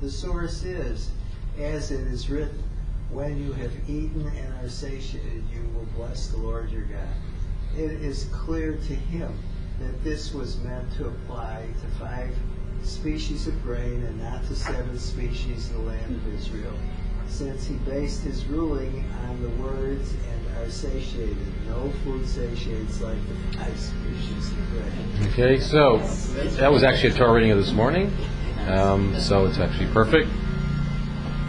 [0.00, 1.10] The source is,
[1.58, 2.62] as it is written,
[3.10, 7.08] when you have eaten and are satiated, you will bless the Lord your God.
[7.76, 9.32] It is clear to him
[9.80, 12.34] that this was meant to apply to five
[12.82, 16.74] species of grain and not to seven species in the land of Israel,
[17.28, 21.36] since he based his ruling on the words and are satiated.
[21.68, 25.32] No food satiates like the five species of grain.
[25.32, 25.98] Okay, so
[26.56, 28.12] that was actually a Torah reading of this morning,
[28.68, 30.28] um, so it's actually perfect.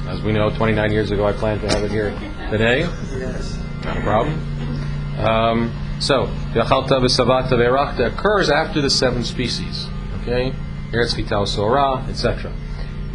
[0.08, 2.12] As we know, 29 years ago, I planned to have it here
[2.52, 2.82] today.
[3.18, 3.58] Yes.
[3.84, 5.20] Not a problem.
[5.20, 9.88] Um, so, Yachalta v'Savata ve'Rachta occurs after the seven species.
[10.22, 10.54] Okay?
[10.91, 12.54] Eretz Chital Sorah, etc.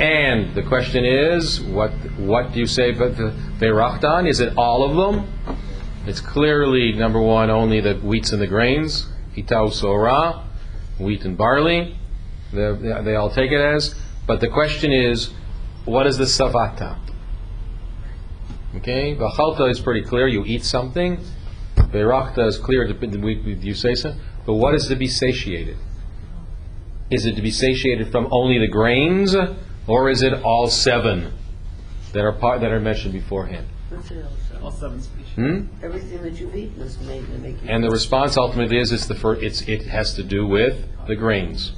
[0.00, 4.28] And the question is, what what do you say about the ve'Rachtan?
[4.28, 5.30] Is it all of them?
[6.06, 9.06] It's clearly, number one, only the wheats and the grains.
[9.36, 10.42] Chital Sorah,
[10.98, 11.96] wheat and barley.
[12.52, 12.72] They
[13.04, 13.94] they all take it as.
[14.26, 15.30] But the question is,
[15.84, 16.96] what is the Savata?
[18.76, 20.28] Okay, V'Chalta is pretty clear.
[20.28, 21.18] You eat something.
[21.76, 22.86] Beirachta is clear.
[22.86, 24.14] to- we- we- You say so.
[24.46, 25.76] But what is to be satiated?
[27.10, 29.34] Is it to be satiated from only the grains,
[29.88, 31.32] or is it all seven
[32.12, 33.66] that are part that are mentioned beforehand?
[34.62, 35.26] All seven species.
[35.34, 35.60] Hmm?
[35.82, 37.68] Everything that you've eaten is made to make you.
[37.68, 41.16] And the response ultimately is it's the fir- it's it has to do with the
[41.16, 41.72] grains.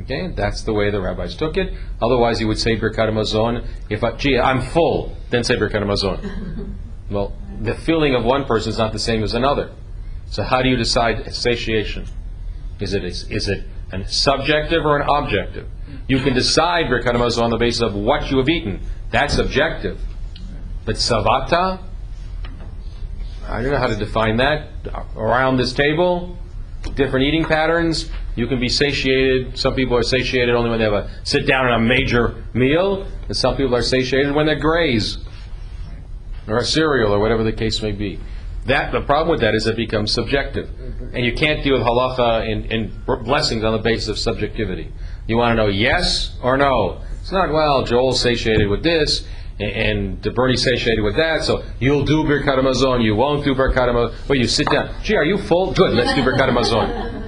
[0.00, 1.74] Okay, that's the way the rabbis took it.
[2.00, 3.66] Otherwise, you would say Birkat Hamazon.
[3.90, 6.74] If I, gee, I'm full, then say Birkat Hamazon.
[7.10, 9.70] well, the feeling of one person is not the same as another.
[10.26, 12.06] So how do you decide satiation?
[12.80, 15.68] Is it is it an subjective or an objective?
[16.08, 18.80] You can decide Birkat Hamazon on the basis of what you have eaten.
[19.10, 20.00] That's objective.
[20.86, 21.80] But savata,
[23.46, 24.68] I don't know how to define that.
[25.16, 26.38] Around this table,
[26.94, 28.10] different eating patterns.
[28.34, 29.58] You can be satiated.
[29.58, 33.06] Some people are satiated only when they have a sit down on a major meal,
[33.28, 35.18] and some people are satiated when they graze
[36.48, 38.18] or a cereal or whatever the case may be.
[38.66, 40.70] That the problem with that is it becomes subjective,
[41.12, 44.92] and you can't deal with halacha and, and blessings on the basis of subjectivity.
[45.26, 47.02] You want to know yes or no.
[47.20, 47.84] It's not well.
[47.84, 49.26] Joel's satiated with this,
[49.60, 51.42] and, and Bernie's satiated with that.
[51.42, 54.28] So you'll do Birkat Hamazon, you won't do Birkat Hamazon.
[54.28, 54.94] Well, you sit down.
[55.02, 55.72] Gee, are you full?
[55.72, 55.92] Good.
[55.94, 57.21] Let's do Birkat Hamazon.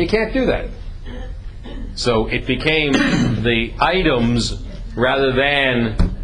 [0.00, 0.70] You can't do that.
[1.94, 4.62] So it became the items
[4.96, 6.16] rather than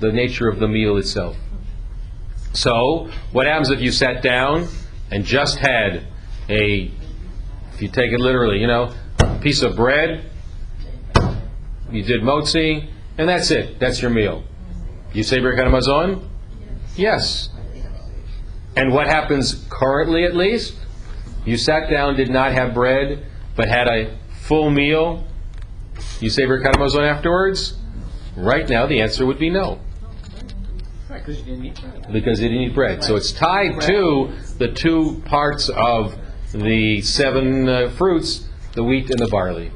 [0.00, 1.38] the nature of the meal itself.
[2.52, 4.68] So, what happens if you sat down
[5.10, 6.06] and just had
[6.50, 6.90] a,
[7.72, 8.92] if you take it literally, you know,
[9.40, 10.24] piece of bread,
[11.90, 13.78] you did motzi, and that's it.
[13.78, 14.44] That's your meal.
[15.14, 16.28] You say Birkat Hamazon?
[16.94, 17.48] Yes.
[18.76, 20.74] And what happens currently, at least?
[21.48, 23.24] You sat down, did not have bread,
[23.56, 25.24] but had a full meal.
[26.20, 27.74] You say Birkat Hamazon afterwards?
[28.36, 29.80] Right now, the answer would be no,
[31.08, 32.12] Right, because you didn't eat bread.
[32.12, 33.02] because you didn't eat bread.
[33.02, 36.18] So it's tied to the two parts of
[36.52, 39.70] the seven uh, fruits, the wheat and the barley.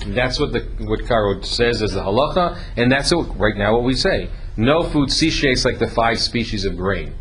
[0.00, 3.74] And that's what the what Karo says as the halacha, and that's what, right now
[3.74, 4.30] what we say.
[4.56, 7.14] No food satiates like the five species of grain.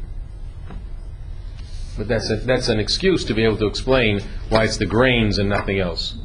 [2.01, 5.37] But that's a, that's an excuse to be able to explain why it's the grains
[5.37, 6.15] and nothing else.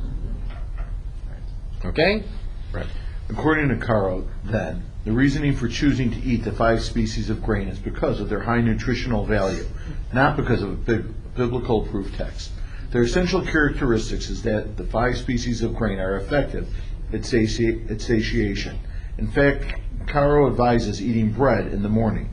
[1.85, 2.25] Okay?
[2.73, 2.87] Right.
[3.29, 7.69] According to Caro, then, the reasoning for choosing to eat the five species of grain
[7.69, 9.67] is because of their high nutritional value,
[10.15, 12.53] not because of a bib- biblical proof text.
[12.91, 16.75] Their essential characteristics is that the five species of grain are effective
[17.13, 18.79] at sati- at satiation.
[19.19, 19.75] In fact,
[20.07, 22.31] Caro advises eating bread in the morning.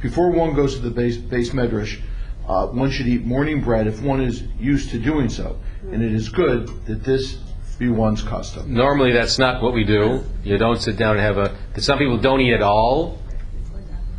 [0.00, 2.00] Before one goes to the base, base medrash,
[2.46, 5.58] uh, one should eat morning bread if one is used to doing so,
[5.92, 7.38] and it is good that this
[7.78, 8.72] be one's custom.
[8.72, 10.24] Normally, that's not what we do.
[10.44, 11.80] You don't sit down and have a.
[11.80, 13.18] Some people don't eat at all.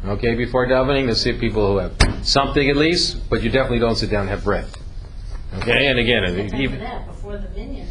[0.05, 3.95] Okay, before davening, there's some people who have something at least, but you definitely don't
[3.95, 4.65] sit down and have bread.
[5.55, 6.23] Okay, and again,
[6.61, 7.85] even that, before the minyan, then you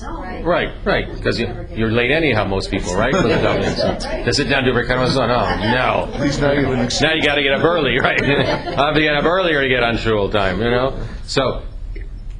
[0.00, 2.44] have to do right, right, because you, you're late anyhow.
[2.44, 3.76] Most people, right, for the davening.
[3.76, 6.24] So, to sit down and do Birkat Hamazon, oh no.
[6.24, 8.22] He's not even Now you got to get up early, right?
[8.22, 8.42] I
[8.76, 11.06] have to get up earlier to get on shul time, you know.
[11.24, 11.62] So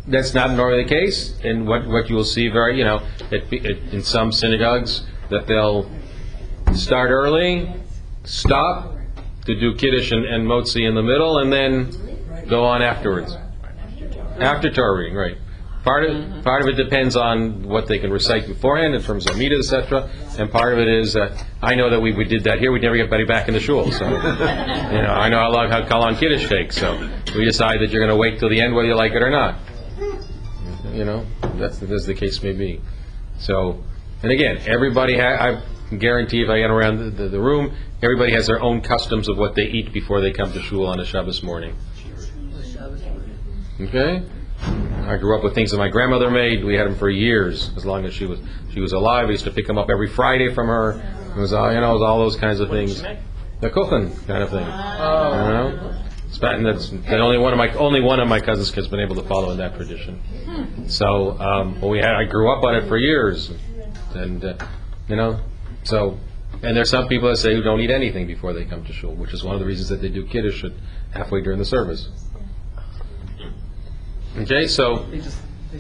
[0.07, 1.39] that's not normally the case.
[1.43, 5.47] And what what you will see very, you know, it, it, in some synagogues that
[5.47, 5.91] they'll
[6.75, 7.73] start early,
[8.25, 8.97] stop
[9.47, 13.37] to do kiddush and, and motzi in the middle, and then go on afterwards.
[14.39, 15.39] After Torah reading, right.
[15.85, 19.37] Part of, part of it depends on what they can recite beforehand in terms of
[19.37, 20.11] meter, etc.
[20.39, 22.81] And part of it is, uh, I know that we, we did that here, we'd
[22.81, 23.93] never get Betty back in the shul.
[23.93, 26.79] So, you know, I know how long how Kalan Kiddush takes.
[26.79, 26.97] So
[27.37, 29.31] we decide that you're going to wait till the end whether you like it or
[29.31, 29.59] not.
[30.95, 31.27] You know,
[31.57, 32.81] that's as the case may be.
[33.39, 33.85] So,
[34.23, 35.61] and again, everybody, ha-
[35.91, 39.29] I guarantee if I get around the, the, the room, everybody has their own customs
[39.29, 41.77] of what they eat before they come to shul on a Shabbos morning.
[43.81, 44.23] Okay?
[44.67, 46.65] I grew up with things that my grandmother made.
[46.65, 48.41] We had them for years, as long as she was
[48.73, 49.29] she was alive.
[49.29, 51.03] I used to pick them up every Friday from her.
[51.37, 53.03] It was all you know, it was all those kinds of things.
[53.61, 54.65] The cooking kind of thing.
[54.65, 56.01] You know?
[56.43, 59.15] And that's the only one of my only one of my cousins has been able
[59.17, 60.21] to follow in that tradition.
[60.89, 63.53] So, um, well, we had I grew up on it for years,
[64.15, 64.57] and uh,
[65.09, 65.41] you know,
[65.85, 66.19] so
[66.63, 69.15] and there's some people that say who don't eat anything before they come to shul,
[69.15, 70.73] which is one of the reasons that they do kiddush at
[71.13, 72.09] halfway during the service.
[74.37, 75.07] Okay, so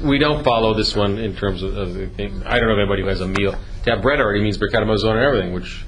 [0.02, 2.42] we don't follow this one in terms of, of the thing.
[2.44, 3.55] I don't know of anybody who has a meal.
[3.84, 5.84] To have bread already means Birkat Hamazon and everything, which,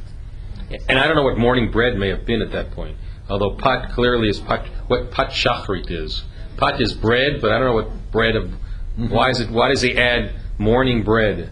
[0.88, 2.96] and I don't know what morning bread may have been at that point.
[3.28, 6.24] Although pot clearly is pot, what pot shachrit is.
[6.56, 8.52] Pot is bread, but I don't know what bread of.
[8.96, 9.50] Why is it?
[9.50, 11.50] Why does he add morning bread?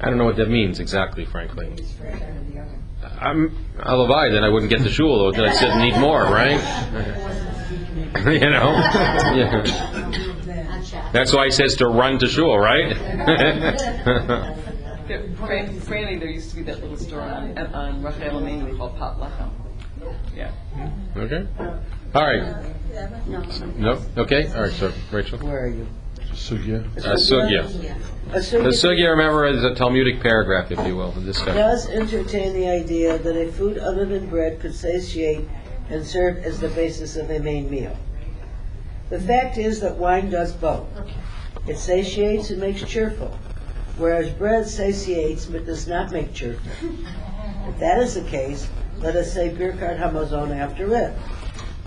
[0.00, 1.72] I don't know what that means exactly, frankly.
[3.20, 6.60] I'm Alavai, then I wouldn't get the shul, or then I said need more, right?
[8.26, 8.72] you know.
[9.32, 10.31] Yeah.
[11.12, 12.96] That's why he says to run to shul, right?
[15.08, 19.18] There- Franny, there used to be that little store on, on Rachel Alamany called Pot
[19.20, 19.50] Lechem.
[20.34, 20.52] Yeah.
[21.16, 21.46] okay.
[22.14, 22.64] All right.
[23.78, 24.00] No.
[24.16, 24.46] Okay.
[24.54, 24.72] All right.
[24.72, 25.38] So Rachel.
[25.40, 25.86] Where are you?
[26.32, 26.86] Sugya.
[27.04, 27.64] Uh, sugya.
[28.30, 31.56] A The sugya sugya, remember, is a Talmudic paragraph, if you will, in discussion.
[31.56, 35.46] does entertain the idea that a food other than bread could satiate
[35.90, 37.96] and serve as the basis of a main meal.
[39.12, 40.86] The fact is that wine does both.
[41.66, 43.38] It satiates and makes cheerful,
[43.98, 46.72] whereas bread satiates but does not make cheerful.
[47.68, 51.12] If that is the case, let us say Birkat Hamazon after it.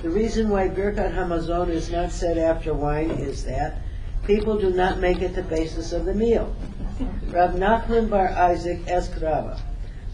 [0.03, 3.81] The reason why Birkat Hamazon is not said after wine is that
[4.27, 6.55] people do not make it the basis of the meal.
[7.31, 9.59] Rav Nachman Bar Isaac asked Rava,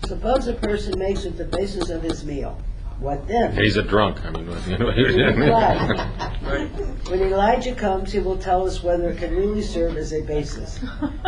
[0.07, 2.57] suppose a person makes it the basis of his meal.
[3.01, 3.57] What then?
[3.57, 4.23] He's a drunk.
[4.23, 4.45] I mean,
[7.09, 10.79] When Elijah comes, he will tell us whether it can really serve as a basis.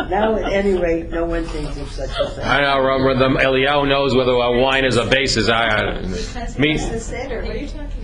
[0.08, 2.44] Now, at any rate, no one thinks of such a thing.
[2.44, 5.48] I know, remember, the Eliyahu knows whether a wine is a basis.
[5.48, 6.00] I, I
[6.58, 6.78] me.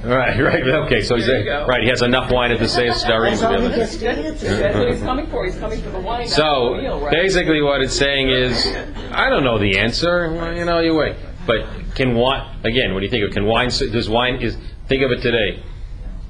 [0.03, 0.66] Right, right.
[0.66, 1.64] Okay, so he's There you go.
[1.66, 1.83] right.
[1.85, 4.14] He has enough wine at the same starting That's all he to be gets able
[4.14, 4.57] to to- answer.
[4.57, 7.12] That's what he's coming for, he's coming for the wine, not So the meal, right?
[7.12, 8.66] basically, what it's saying is,
[9.12, 10.33] I don't know the answer.
[10.33, 11.14] Well, you know, you wait.
[11.47, 11.66] But
[12.01, 12.95] can wine again?
[12.95, 13.33] What do you think of?
[13.33, 13.69] Can wine?
[13.69, 14.57] Does wine is?
[14.89, 15.63] Think of it today.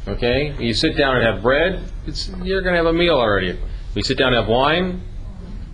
[0.08, 1.84] Okay, you sit down and have bread.
[2.06, 3.56] It's you're going to have a meal already.
[3.94, 5.02] You sit down and have wine.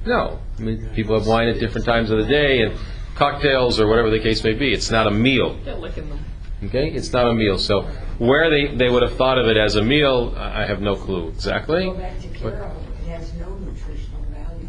[0.05, 2.75] No, I mean people have wine at different times of the day, and
[3.15, 4.73] cocktails or whatever the case may be.
[4.73, 5.59] It's not a meal.
[5.65, 6.21] Yeah, licking them.
[6.65, 7.57] Okay, it's not a meal.
[7.59, 7.83] So
[8.19, 11.29] where they, they would have thought of it as a meal, I have no clue
[11.29, 11.85] exactly.
[11.85, 14.69] Go back to But- Carol, it has no nutritional value.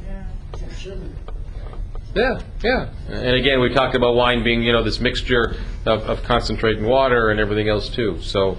[0.53, 1.15] It shouldn't.
[2.17, 2.89] Yeah, yeah.
[3.09, 5.55] And again, we talked about wine being, you know, this mixture
[5.85, 8.19] of, of concentrate and water and everything else too.
[8.21, 8.57] So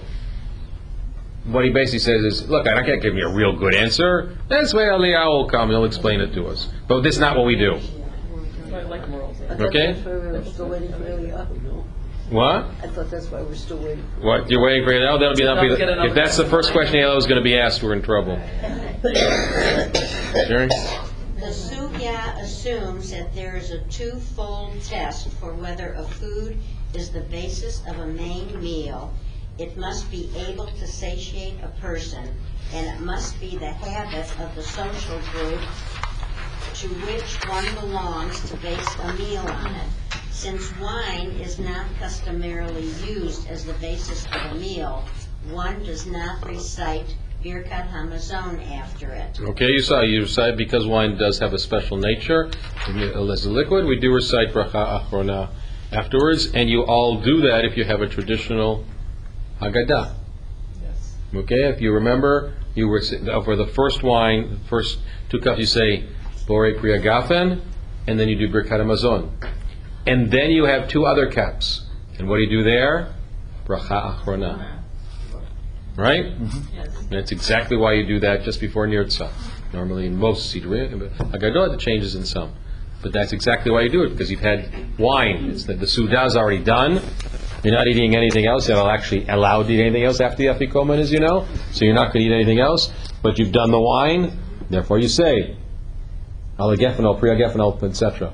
[1.45, 4.37] what he basically says is, look, I can't give you a real good answer.
[4.47, 5.69] That's where Eliyahu will come.
[5.69, 6.69] He'll explain it to us.
[6.87, 7.79] But this is not what we do.
[8.73, 9.41] I like morals.
[9.41, 9.93] Okay.
[9.93, 11.83] that's why we were still waiting for Eliyahu.
[12.29, 12.65] What?
[12.83, 14.03] I thought that's why we're still waiting.
[14.21, 14.51] What?
[14.51, 15.01] You're waiting for it?
[15.01, 17.25] Oh, that'll be, that'll be Don't get another if that's the first question Eliyahu is
[17.25, 18.39] going to be asked, we're in trouble.
[20.47, 20.69] Jerry?
[21.39, 26.59] The Sugya assumes that there is a twofold test for whether a food
[26.93, 29.13] is the basis of a main meal.
[29.57, 32.35] It must be able to satiate a person,
[32.73, 35.61] and it must be the habit of the social group
[36.73, 39.89] to which one belongs to base a meal on it.
[40.31, 45.05] Since wine is not customarily used as the basis of a meal,
[45.51, 49.39] one does not recite Birkat Hamazon after it.
[49.39, 52.51] Okay, you saw, you recite because wine does have a special nature,
[52.87, 55.49] as a liquid, we do recite bracha achrona
[55.91, 58.83] afterwards, and you all do that if you have a traditional
[59.61, 60.15] Haggadah.
[60.81, 61.15] Yes.
[61.33, 65.65] Okay, if you remember, you were, for the first wine, the first two cups, you
[65.65, 66.07] say,
[66.45, 67.61] Bore Priya Gafen,
[68.05, 69.31] and then you do Birkat Hamazon.
[70.05, 71.85] And then you have two other cups.
[72.17, 73.13] And what do you do there?
[73.65, 74.78] Bracha Achrona.
[75.99, 76.27] Right?
[76.27, 77.09] Mm-hmm.
[77.09, 79.29] That's exactly why you do that just before Nirtza.
[79.73, 82.53] Normally in most Siddurim, Haggadah, the changes in some.
[83.01, 85.49] But that's exactly why you do it, because you've had wine.
[85.51, 87.01] It's that the Seudah is already done.
[87.65, 88.69] You're not eating anything else.
[88.69, 91.45] You're not actually allowed to eat anything else after the Afikoman, as you know.
[91.73, 92.93] So you're not going to eat anything else.
[93.21, 94.39] But you've done the wine.
[94.69, 95.57] Therefore you say,
[96.57, 98.31] Alagephanol, Priagephanol, etc.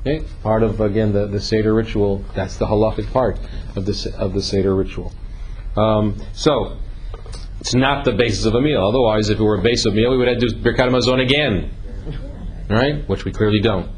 [0.00, 0.24] Okay?
[0.42, 2.24] Part of, again, the, the Seder ritual.
[2.34, 3.38] That's the halachic part
[3.76, 5.12] of the, of the Seder ritual.
[5.76, 6.78] Um, so,
[7.60, 8.84] it's not the basis of a meal.
[8.84, 10.90] Otherwise, if it were a base of a meal, we would have to do Birkat
[10.90, 11.70] Hamazon again.
[12.68, 13.08] Right?
[13.08, 13.88] Which we clearly don't.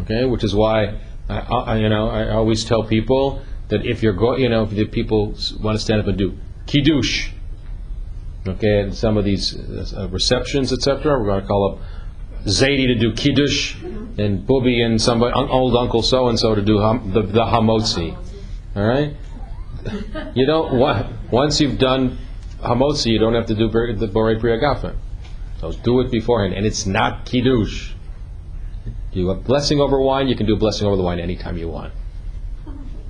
[0.00, 0.24] Okay?
[0.24, 4.42] Which is why, I, I, you know, I always tell people that if you're going,
[4.42, 7.30] you know, if the people want to stand up and do Kiddush,
[8.46, 11.78] okay, and some of these uh, receptions, etc., we're going to call up
[12.44, 13.76] Zaidi to do Kiddush,
[14.18, 18.14] and Bubby and somebody, un- old Uncle so and so to do the, the Hamotzi.
[18.76, 19.16] All right?
[20.34, 20.78] You don't
[21.30, 22.18] once you've done
[22.60, 24.96] hamotzi, you don't have to do the borei priagafen.
[25.60, 27.92] So do it beforehand, and it's not kiddush.
[29.12, 31.68] You have blessing over wine, you can do a blessing over the wine anytime you
[31.68, 31.92] want.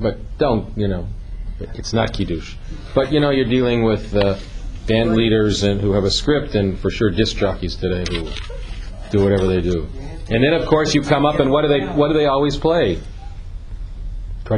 [0.00, 1.06] But don't, you know,
[1.60, 2.56] it's not kiddush.
[2.94, 4.36] But you know, you're dealing with uh,
[4.86, 8.28] band leaders and who have a script, and for sure disc jockeys today who
[9.10, 9.88] do whatever they do.
[10.30, 12.56] And then, of course, you come up, and what do they what do they always
[12.56, 12.98] play?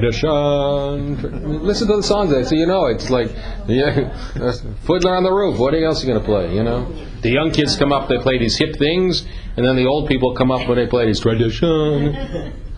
[0.00, 1.62] Tradition.
[1.62, 3.30] Listen to the songs, so you know it's like,
[3.68, 4.10] yeah,
[4.82, 5.56] Fiddler on the Roof.
[5.56, 6.52] What else are you to play?
[6.52, 6.92] You know,
[7.22, 9.24] the young kids come up, they play these hip things,
[9.56, 12.12] and then the old people come up when they play these tradition.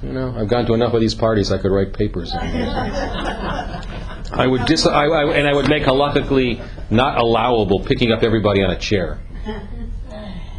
[0.03, 2.35] You know, I've gone to enough of these parties, I could write papers.
[2.35, 6.61] I would dis, I, I, and I would make halakhically
[6.91, 9.21] not allowable picking up everybody on a chair.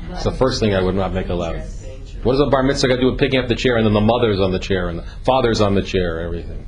[0.10, 1.62] It's the first thing I would not make allowed.
[2.28, 3.94] What does a bar mitzvah got to do with picking up the chair and then
[3.94, 6.68] the mother's on the chair and the father's on the chair and everything?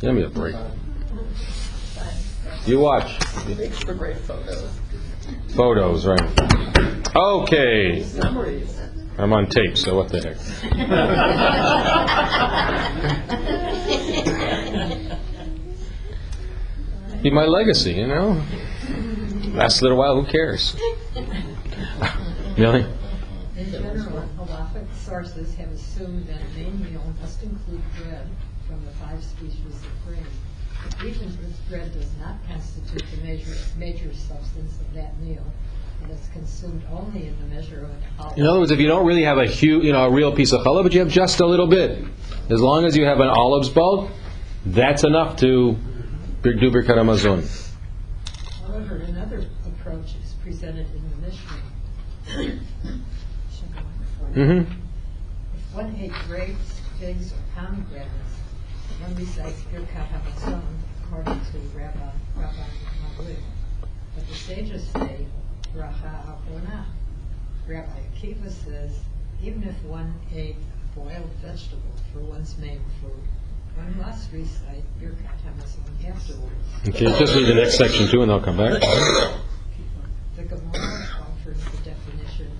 [0.00, 0.54] Give me a break.
[2.64, 3.18] You watch.
[3.58, 4.70] Makes for great photos.
[5.56, 6.22] Photos, right.
[7.16, 8.06] Okay.
[9.18, 10.36] I'm on tape, so what the heck.
[17.24, 18.40] Be my legacy, you know?
[19.54, 20.76] Last a little while, who cares?
[22.56, 22.86] Millie?
[23.58, 28.28] In general, halachic sources have assumed that a main meal must include bread
[28.68, 30.24] from the five species of grain.
[31.04, 35.42] Even if bread does not constitute the major, major substance of that meal,
[36.02, 38.38] and is consumed only in the measure of an olive.
[38.38, 40.52] In other words, if you don't really have a huge, you know, a real piece
[40.52, 42.04] of challah, but you have just a little bit,
[42.50, 44.08] as long as you have an olive's bulk,
[44.66, 45.76] that's enough to
[46.42, 47.42] do birkat hamazon.
[48.68, 52.60] However, another approach is presented in the Mishnah.
[54.34, 54.72] Mm-hmm.
[55.54, 58.10] If one ate grapes, figs, or pomegranates,
[59.00, 60.62] one recites Birkat Hamazon
[61.02, 62.52] according to Rabbi Rabbi
[63.16, 63.36] Magui.
[64.14, 65.26] But the sages say
[65.74, 66.84] Bracha Achrona.
[67.66, 68.98] Rabbi Akiva says
[69.42, 73.22] even if one ate a boiled vegetable for one's main food,
[73.76, 76.88] one must recite Birkat Hamazon afterwards.
[76.88, 78.80] Okay, just read the next section too, and I'll come back.
[80.36, 82.50] The Gemara offers the definition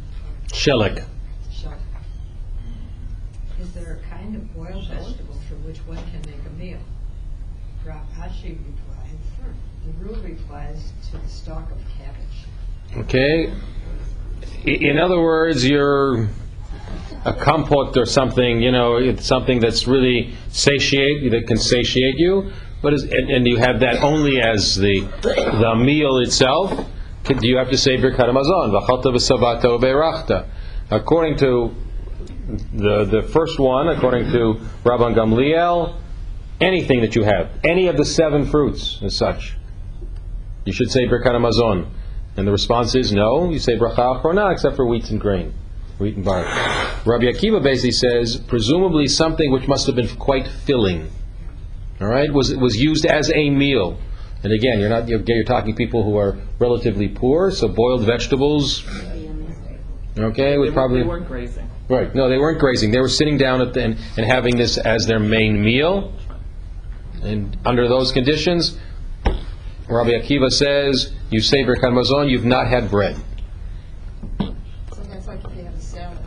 [0.47, 1.05] of Shelek.
[3.59, 4.55] Shach.
[4.55, 6.79] boiled vegetable from which one can make a meal.
[7.85, 9.53] Rav Ashi replied, hmm,
[9.87, 13.07] the rule applies to the stalk of cabbage.
[13.07, 13.53] Okay?
[14.65, 16.29] In other words, you're
[17.25, 22.53] a compote or something, you know, it's something that's really satiate, that can satiate you,
[22.83, 26.87] but is, and, and you have that only as the the meal itself.
[27.25, 28.73] Do you have to say Birkat Hamazon?
[30.91, 31.75] According to
[32.49, 35.97] the the first one, according to Rabban Gamliel,
[36.61, 39.57] anything that you have, any of the seven fruits as such,
[40.65, 41.89] you should say Birkat Hamazon.
[42.37, 45.53] And the response is no, you say Bracha Achrona, except for wheat and grain,
[45.99, 46.47] wheat and barley.
[47.05, 51.11] Rabbi Akiva basically says, presumably something which must have been quite filling,
[52.01, 53.99] all right, was was used as a meal.
[54.45, 58.87] And again, you're not you're, you're talking people who are relatively poor, so boiled vegetables,
[60.17, 61.69] okay, They would probably They weren't grazing.
[61.89, 62.15] Right.
[62.15, 62.91] No, they weren't grazing.
[62.91, 66.13] They were sitting down at the, and, and having this as their main meal.
[67.23, 68.79] And under those conditions,
[69.89, 73.17] Rabbi Akiva says, you say Birkat Hamazon, you've not had bread.
[74.39, 74.55] So
[75.09, 76.19] that's like if you have a salad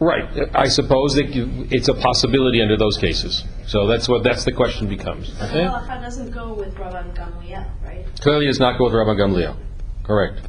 [0.00, 0.54] Right.
[0.54, 3.44] I suppose that you, it's a possibility under those cases.
[3.66, 5.30] So that's what that's the question becomes.
[5.40, 5.64] Okay?
[5.64, 8.04] Halacha doesn't go with Rabban Gamliel, right?
[8.20, 9.56] Clearly, does not go with Rabbi Gamliel.
[10.02, 10.42] Correct.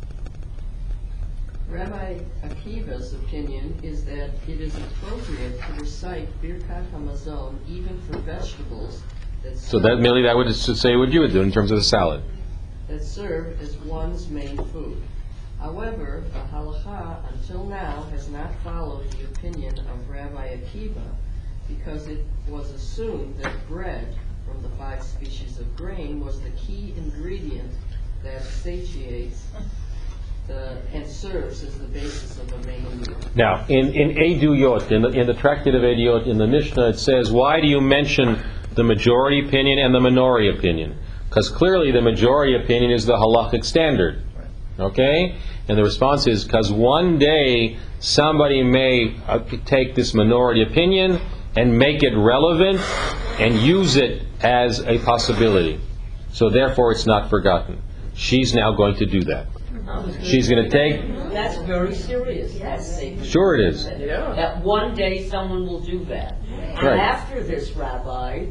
[1.76, 9.04] Rabbi Akiva's opinion is that it is appropriate to recite Birkat Hamazon even for vegetables
[9.44, 11.84] that So that merely that would say what you would do in terms of the
[11.84, 12.24] salad.
[12.88, 15.02] that serve as one's main food.
[15.60, 21.04] However, the halacha until now has not followed the opinion of Rabbi Akiva
[21.68, 24.16] because it was assumed that bread
[24.48, 27.74] from the five species of grain was the key ingredient
[28.24, 29.44] that satiates
[30.48, 33.18] the, and serves as the basis of a main meal.
[33.36, 37.00] Now, in, in Eduyot, in the, in the Tractate of Eduyot, in the Mishnah, it
[37.00, 38.40] says, why do you mention
[38.74, 40.98] the majority opinion and the minority opinion?
[41.30, 44.22] Because clearly the majority opinion is the halachic standard.
[44.80, 45.38] Okay?
[45.68, 51.20] And the response is, because one day somebody may uh, take this minority opinion
[51.56, 52.80] and make it relevant
[53.40, 55.80] and use it as a possibility.
[56.32, 57.82] So therefore it's not forgotten.
[58.14, 59.48] She's now going to do that.
[60.24, 62.58] She's going to take That's very serious.
[62.58, 63.86] That's a- Sure it is.
[63.86, 66.38] That one day someone will do that.
[66.78, 68.48] And after this, Rabbi,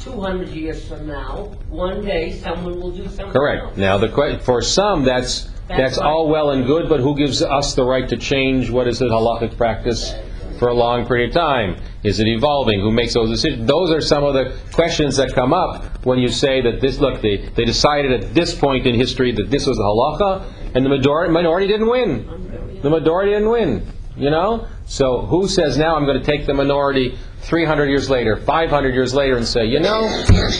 [0.00, 3.32] 200 years from now, one day someone will do something else.
[3.32, 3.76] Correct.
[3.76, 7.42] Now, the que- for some, that's, that's That's all well and good, but who gives
[7.42, 10.14] us the right to change what is a halachic practice
[10.58, 11.76] for a long period of time?
[12.04, 12.80] Is it evolving?
[12.80, 13.66] Who makes those decisions?
[13.66, 17.20] Those are some of the questions that come up when you say that this, look,
[17.20, 20.44] they, they decided at this point in history that this was the halacha,
[20.76, 22.78] and the majority, minority didn't win.
[22.82, 24.68] The majority didn't win, you know?
[24.84, 29.14] So who says now I'm going to take the minority 300 years later, 500 years
[29.14, 30.02] later, and say, you know,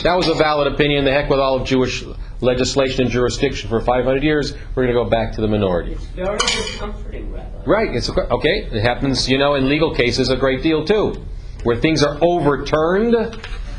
[0.01, 2.03] that was a valid opinion, the heck with all of Jewish
[2.41, 5.95] legislation and jurisdiction for 500 years, we're going to go back to the minority.
[6.15, 7.31] Very discomforting.
[7.67, 11.23] Right, it's, a- okay, it happens, you know, in legal cases a great deal too,
[11.61, 13.13] where things are overturned,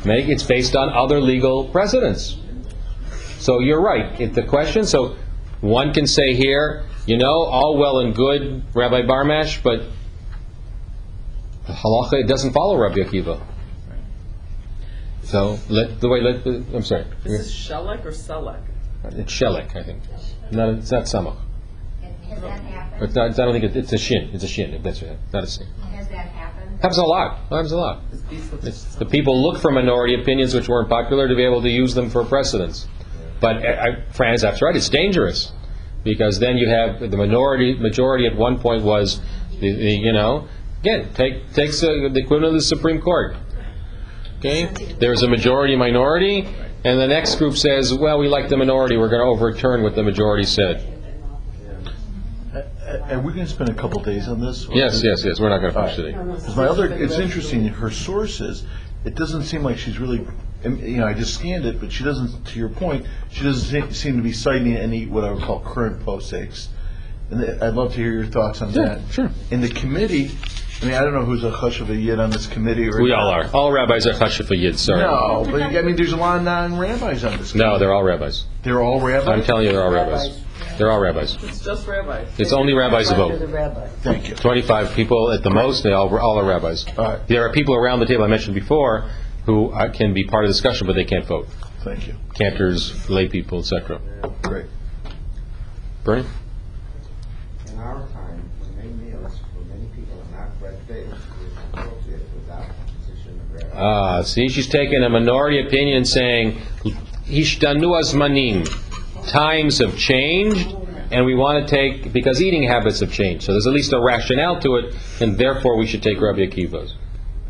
[0.05, 2.37] make, it's based on other legal precedents.
[3.39, 5.17] So you're right, it's the question, so
[5.61, 9.81] one can say here, you know, all well and good, Rabbi Barmash, but
[11.65, 13.41] halacha, it doesn't follow Rabbi Akiva.
[15.23, 17.05] So, let, the way, let, the, I'm sorry.
[17.23, 18.61] This is Shelek or Selek?
[19.03, 20.01] It's Shelek, I think.
[20.51, 21.37] Not, it's not Samach.
[22.01, 23.03] Has that happened?
[23.03, 24.29] It's not, I don't think it, it's a shin.
[24.33, 24.73] It's a shin.
[24.73, 25.67] If that's right, not a sin.
[25.67, 26.79] Has that happened?
[26.81, 27.39] Happens a lot.
[27.49, 28.01] Happens a lot.
[28.63, 31.93] It's, the people look for minority opinions which weren't popular to be able to use
[31.93, 32.87] them for precedence.
[33.39, 34.75] But I, I, that's right.
[34.75, 35.51] It's dangerous
[36.03, 37.75] because then you have the minority.
[37.75, 39.21] Majority at one point was
[39.59, 40.47] the, the you know
[40.81, 43.35] again take takes uh, the equivalent of the Supreme Court.
[44.39, 44.65] Okay,
[44.99, 46.47] there's a majority minority,
[46.85, 48.95] and the next group says, well, we like the minority.
[48.95, 50.95] We're going to overturn what the majority said.
[53.11, 54.65] Are we going to spend a couple days on this?
[54.71, 55.39] Yes, yes, yes.
[55.39, 56.11] We're not going to finish today.
[56.11, 58.65] Because my other, it's interesting, her sources,
[59.03, 60.25] it doesn't seem like she's really,
[60.63, 63.89] and, you know, I just scanned it, but she doesn't, to your point, she doesn't
[63.89, 66.67] se- seem to be citing any, what I would call current postsakes.
[67.31, 69.01] And th- I'd love to hear your thoughts on Sure, that.
[69.11, 69.29] sure.
[69.51, 70.31] In the committee,
[70.81, 73.01] I mean, I don't know who's a hush of a yid on this committee or.
[73.01, 73.49] We all are.
[73.53, 74.79] All rabbis are chashifa yid.
[74.79, 75.01] Sorry.
[75.01, 77.53] No, but I mean, there's a lot of non-rabbis on this.
[77.53, 78.45] No, they're all rabbis.
[78.63, 79.27] They're all rabbis?
[79.27, 80.41] I'm telling you, they're all rabbis.
[80.77, 81.35] They're all rabbis.
[81.43, 82.27] It's just rabbis.
[82.37, 83.89] It's only rabbis who vote.
[84.01, 84.35] Thank you.
[84.35, 86.85] 25 people at the most, they all, all are rabbis.
[87.27, 89.09] There are people around the table I mentioned before
[89.49, 91.47] who uh, can be part of the discussion, but they can't vote.
[91.81, 92.15] Thank you.
[92.35, 93.99] Cantors, lay people, etc.
[94.43, 94.67] Great.
[96.03, 96.25] Bernie?
[97.67, 102.21] In our time, when main meals for many people are not bread-based, it is appropriate
[102.35, 102.67] without
[103.53, 103.75] Rabbi.
[103.75, 106.61] Ah, see, she's taking a minority opinion saying,
[107.25, 108.67] Hishtanu azmanim,
[109.27, 110.75] times have changed,
[111.11, 113.99] and we want to take, because eating habits have changed, so there's at least a
[113.99, 116.93] rationale to it, and therefore we should take Rabbi Akiva's.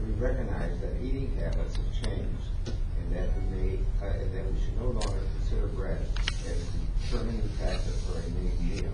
[0.06, 4.60] We recognize that eating habits have changed, and that we may, uh, and that we
[4.60, 6.02] should no longer consider bread
[6.48, 8.94] as the determining factor for a main meal.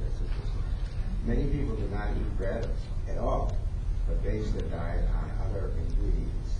[0.00, 0.62] That's interesting.
[1.26, 2.68] Many people do not eat bread
[3.08, 3.56] at all,
[4.06, 6.58] but base their diet on other ingredients.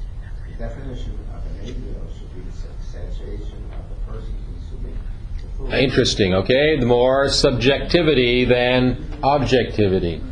[0.48, 4.96] The definition of a main meal should be the satiation of the person consuming
[5.42, 5.74] the food.
[5.74, 6.78] Interesting, okay?
[6.80, 10.22] The more subjectivity than objectivity.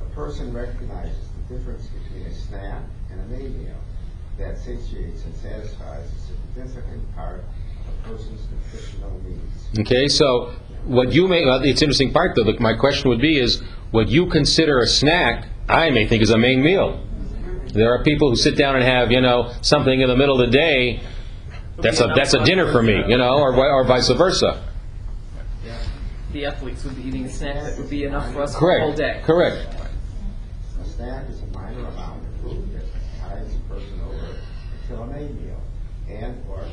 [0.00, 3.74] A person recognizes the difference between a snack and a main meal
[4.38, 7.42] that satiates and satisfies a significant part
[7.88, 9.78] a person's nutritional needs.
[9.80, 10.52] Okay, so
[10.84, 14.26] what you may, well, it's interesting part though, my question would be is, what you
[14.26, 17.00] consider a snack, I may think is a main meal.
[17.68, 20.46] There are people who sit down and have, you know, something in the middle of
[20.46, 21.00] the day,
[21.78, 24.62] that's a, that's a dinner for me, you know, or, or vice versa.
[26.32, 28.80] The athletes would be eating a snack that would be enough for us for the
[28.80, 29.20] whole day.
[29.24, 29.90] Correct, correct.
[30.80, 32.84] A snack is a minor amount of food that
[33.20, 34.36] tides a person over
[34.82, 35.60] until a main meal
[36.08, 36.64] and/or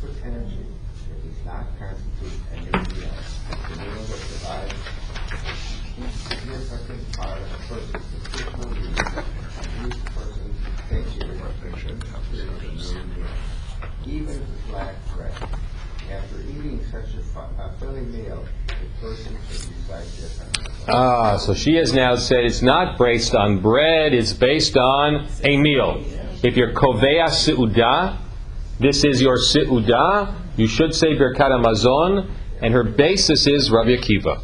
[0.00, 0.66] quick energy.
[1.10, 3.14] It does not constitute a main meal.
[3.68, 3.84] The
[5.98, 8.16] a significant part of a person's
[10.90, 11.46] and considered a
[14.06, 15.32] even if it lacks bread.
[16.10, 17.22] After eating such a
[17.80, 20.40] filling meal, the person should recite this.
[20.88, 25.56] Ah, so she has now said it's not based on bread, it's based on a
[25.56, 26.04] meal.
[26.44, 28.18] If you're kovea seudah,
[28.78, 32.28] this is your seudah, you should say Birkat Hamazon,
[32.60, 34.42] and her basis is Rabbi Akiva.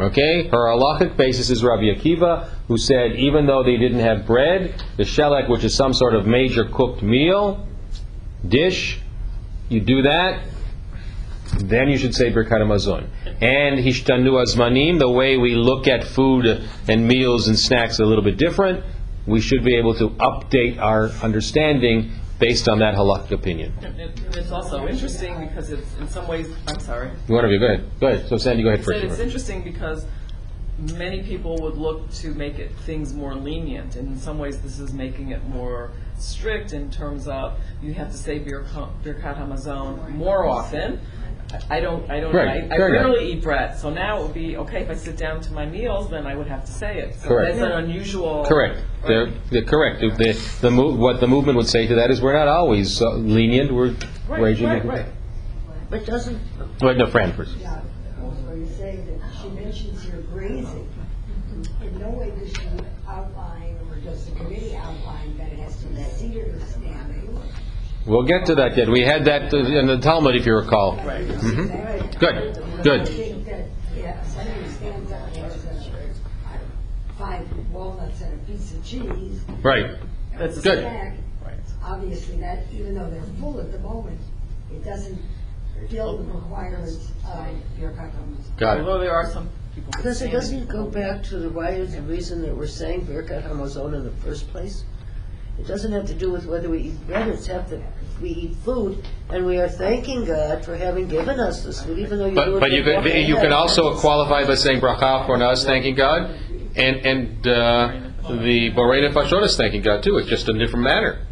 [0.00, 0.48] Okay?
[0.48, 5.04] Her halachic basis is Rabbi Akiva, who said even though they didn't have bread, the
[5.04, 7.66] shelek, which is some sort of major cooked meal,
[8.46, 9.00] dish,
[9.68, 10.42] you do that,
[11.58, 13.08] then you should say Birkat Hamazon.
[13.40, 16.46] And Hishtanu Azmanim, the way we look at food
[16.88, 18.84] and meals and snacks a little bit different,
[19.26, 22.12] we should be able to update our understanding
[22.44, 23.72] based on that halakhic opinion.
[23.80, 27.10] And and it's also interesting because it's, in some ways, I'm sorry.
[27.26, 27.90] One of you, go ahead.
[28.00, 28.28] Go ahead.
[28.28, 30.04] So Sandy, go ahead I said it's interesting because
[30.98, 34.78] many people would look to make it things more lenient, and in some ways, this
[34.78, 38.66] is making it more strict in terms of you have to say Bir-
[39.02, 41.00] Birkat Hamazon more often.
[41.52, 43.06] I I don't, I don't, I Right, I fair enough.
[43.06, 45.66] rarely eat bread, so now it would be, okay, if I sit down to my
[45.66, 47.14] meals, then I would have to say it.
[47.16, 47.56] So Correct.
[47.58, 48.44] That's an unusual.
[48.44, 48.80] Correct.
[49.06, 50.00] They're, they're correct.
[50.00, 53.00] The, the, the move, what the movement would say to that is we're not always
[53.00, 53.94] uh, lenient, we're
[54.28, 54.66] Right, raging.
[54.66, 55.06] right, right.
[55.90, 56.40] But doesn't,
[56.80, 57.56] Wait, no, Fran first.
[57.58, 57.76] Yeah,
[58.20, 60.88] where you say that she mentions here grazing.
[61.82, 62.60] In no way does she
[63.06, 66.83] outline, or does the committee outline that it has to be seated or standing.
[68.06, 68.88] We'll get to that yet.
[68.88, 70.96] We had that in the Talmud, if you recall.
[71.04, 71.26] Right.
[71.26, 72.18] Mhm.
[72.18, 73.08] Good, good.
[73.08, 79.40] think that, yeah, somebody stands up and a, five walnuts and a piece of cheese.
[79.62, 79.96] Right.
[80.38, 80.80] That's a Good.
[80.80, 81.16] snack.
[81.86, 84.18] Obviously, that, even though they're full at the moment,
[84.72, 85.20] it doesn't
[85.90, 87.46] fill the requirements of
[87.78, 88.56] your Hamazon.
[88.56, 88.80] Got it.
[88.80, 89.92] Although there are some people.
[89.92, 92.56] that does it, stand- doesn't it go back to the why is the reason that
[92.56, 94.84] we're saying Birkat Hamazon in the first place?
[95.58, 97.80] It doesn't have to do with whether we eat bread, it's have to,
[98.20, 102.18] we eat food, and we are thanking God for having given us this food, even
[102.18, 102.60] though you do But, it.
[102.60, 106.30] but you with could, you can also qualify by saying bracha for us, thanking God,
[106.76, 111.24] and, and, uh, the Borei Nefashot is thanking God too, it's just a different manner.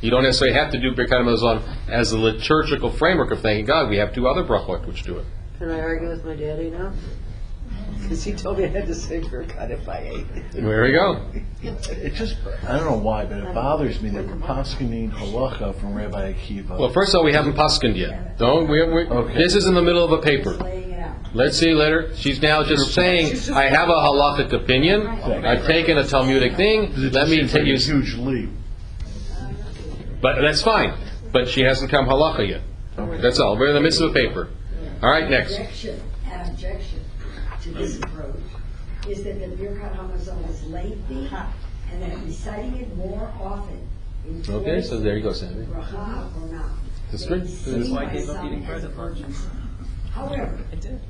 [0.00, 3.90] You don't necessarily have to do Birkat Hamazon as a liturgical framework of thanking God,
[3.90, 5.26] we have two other brachot which do it.
[5.58, 6.92] Can I argue with my daddy now?
[8.02, 10.52] Because he told me I had to say Birkat if I ate.
[10.52, 11.22] There we go.
[11.62, 12.36] It just,
[12.68, 16.78] I don't know why, but it bothers me that we're poskening halacha from Rabbi Akiva.
[16.78, 18.38] Well, first of all, we haven't paskined yet.
[18.38, 19.34] Don't, we, we, Okay.
[19.34, 20.50] this is in the middle of a paper.
[20.52, 21.16] Laying it out.
[21.34, 22.14] Let's see later.
[22.16, 25.06] She's now just saying, I have a halachic opinion.
[25.06, 26.92] I've taken a Talmudic thing.
[26.94, 27.74] It Let me seems tell like you.
[27.74, 28.50] a huge leap.
[30.20, 30.94] But that's fine.
[31.32, 32.60] But she hasn't come halacha yet.
[33.20, 33.58] That's all.
[33.58, 34.48] We're in the midst of a paper.
[35.02, 35.52] All right, next.
[35.58, 37.00] Objection, an objection
[37.66, 38.36] to this approach
[39.08, 41.28] is that the Birkat Hamazon is lengthy
[41.92, 43.88] and that reciting it more often
[44.48, 45.64] Okay, so there you go, Sandy.
[45.66, 46.70] bracha or not.
[47.10, 47.46] That's good.
[47.46, 49.22] That's why I gave up eating bread at lunch.
[50.12, 50.58] However,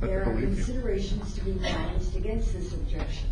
[0.00, 3.30] there are considerations to be balanced against this objection.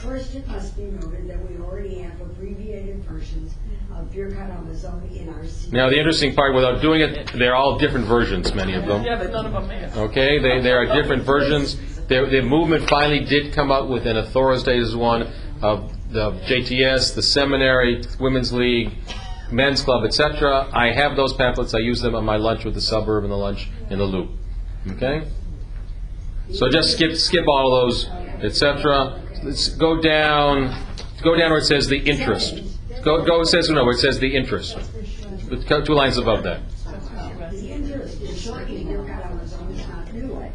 [0.00, 3.54] First, it must be noted that we already have abbreviated versions
[3.94, 5.44] of Birkat Hamazon in our.
[5.44, 5.76] CD.
[5.76, 9.04] Now, the interesting part, without doing it, they're all different versions, many of them.
[9.04, 9.96] Yeah, but none of them match.
[9.96, 11.76] Okay, they, there are different versions.
[12.08, 15.30] The, the movement finally did come up with an authoritative one
[15.60, 18.92] of the JTS, the seminary, Women's League,
[19.50, 20.68] Men's Club, etc.
[20.72, 23.36] I have those pamphlets, I use them on my lunch with the suburb and the
[23.36, 24.30] lunch in the loop.
[24.92, 25.28] Okay?
[26.52, 28.06] So just skip, skip all of those,
[28.42, 29.22] etc.
[29.42, 30.74] Let's go down,
[31.22, 32.62] go down where it says the interest.
[33.02, 34.78] Go, go, it says, no, where it says the interest.
[35.84, 36.62] Two lines above that.
[37.50, 40.52] The interest is shocking here, God, on its own, it's not new.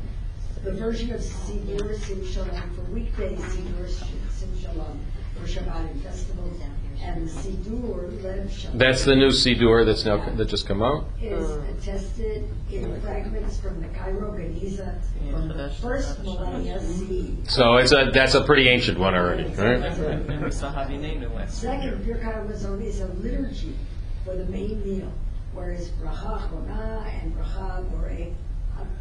[0.64, 5.00] The version of Siddur Sim Shalom for weekdays, Siddur Sim Shalom
[5.34, 6.60] for Shabbat and festivals,
[7.02, 8.78] and the Siddur Lev Shalem.
[8.78, 11.06] That's the new Siddur that's now, that just come out.
[11.22, 15.00] Is attested in fragments from the Cairo Geniza
[15.32, 17.50] from the first millennia CE.
[17.50, 20.52] So it's a, that's a pretty ancient one already, right?
[20.52, 21.26] saw how he named.
[21.48, 23.78] Second, Birkat Hamazon is a liturgy
[24.26, 25.14] for the main meal,
[25.54, 28.34] whereas Bracha Achrona and Bracha Borei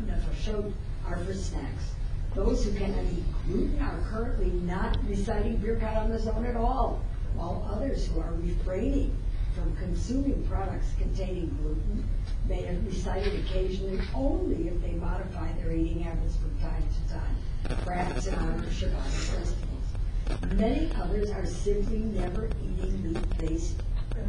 [0.07, 0.73] Nefashot
[1.07, 1.93] are for snacks.
[2.35, 7.03] Those who cannot eat gluten are currently not reciting Birkat zone at all,
[7.35, 9.15] while others who are refraining
[9.55, 12.09] from consuming products containing gluten
[12.49, 17.85] may recite it occasionally only if they modify their eating habits from time to time,
[17.85, 20.53] perhaps in honor of Shabbat festivals.
[20.55, 23.83] Many others are simply never eating meat-based,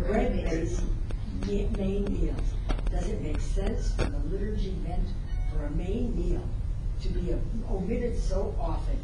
[0.05, 0.81] bread-based
[1.47, 2.53] main meals.
[2.91, 5.07] Does it make sense for the liturgy meant
[5.51, 6.43] for a main meal
[7.03, 7.35] to be
[7.69, 8.97] omitted so often,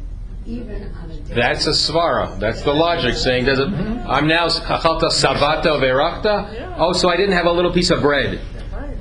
[0.46, 1.34] even on a day?
[1.34, 2.38] That's a svara.
[2.38, 4.08] That's the logic saying, does it, mm-hmm.
[4.08, 6.76] I'm now, achalta sabata verachta?
[6.78, 8.40] Oh, so I didn't have a little piece of bread.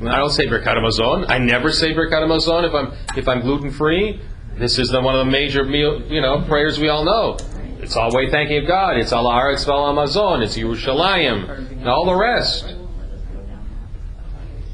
[0.02, 1.26] I don't say Birkat Hamazon.
[1.30, 4.22] I never say Birkat Hamazon if I'm, if I'm gluten-free.
[4.58, 7.38] This is the, one of the major meal, you know, prayers we all know.
[7.82, 8.98] It's all way thanking of God.
[8.98, 10.44] It's Allah Haaretz Val Hamazon.
[10.44, 11.50] It's Yerushalayim.
[11.80, 12.66] And all the rest.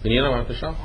[0.03, 0.76] Benina, want to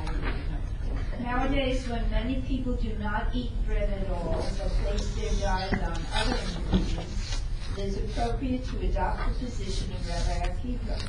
[1.51, 1.57] show?
[1.57, 5.97] Nowadays, when many people do not eat bread at all, but base their diet on
[6.15, 7.41] other ingredients,
[7.77, 11.07] it is appropriate to adopt the position of Rabbi Akiva.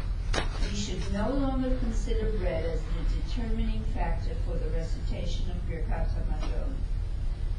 [0.70, 6.08] We should no longer consider bread as the determining factor for the recitation of Birkat
[6.08, 6.72] HaMazon.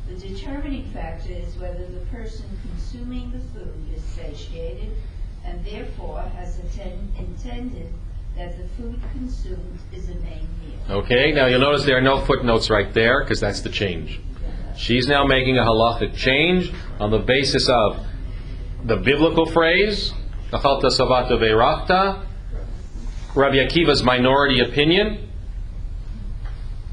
[0.08, 4.98] The determining factor is whether the person consuming the food is satiated
[5.46, 7.94] and therefore has atten- intended
[8.38, 10.98] that the food consumed is a main meal.
[10.98, 14.20] Okay, now you'll notice there are no footnotes right there because that's the change.
[14.76, 18.00] She's now making a halachic change on the basis of
[18.84, 20.14] the biblical phrase,
[20.52, 22.26] "Achalta savata ve'rachta,"
[23.36, 25.30] Rabbi Akiva's minority opinion,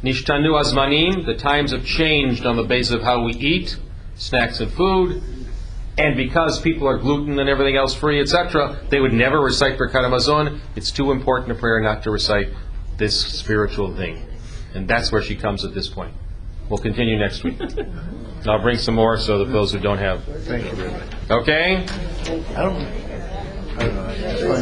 [0.02, 3.76] Nishtanu azmanim, the times have changed on the basis of how we eat,
[4.14, 5.22] snacks and food,
[5.98, 10.04] and because people are gluten and everything else free, etc., they would never recite Birkat
[10.04, 10.60] Hamazon.
[10.76, 12.48] It's too important a prayer not to recite
[12.96, 14.26] this spiritual thing.
[14.74, 16.14] And that's where she comes at this point.
[16.68, 17.60] We'll continue next week.
[18.46, 20.24] I'll bring some more so that those who don't have.
[20.24, 20.94] Thank you,
[21.30, 21.76] Okay?
[21.76, 22.86] I don't,
[23.76, 24.56] I don't know.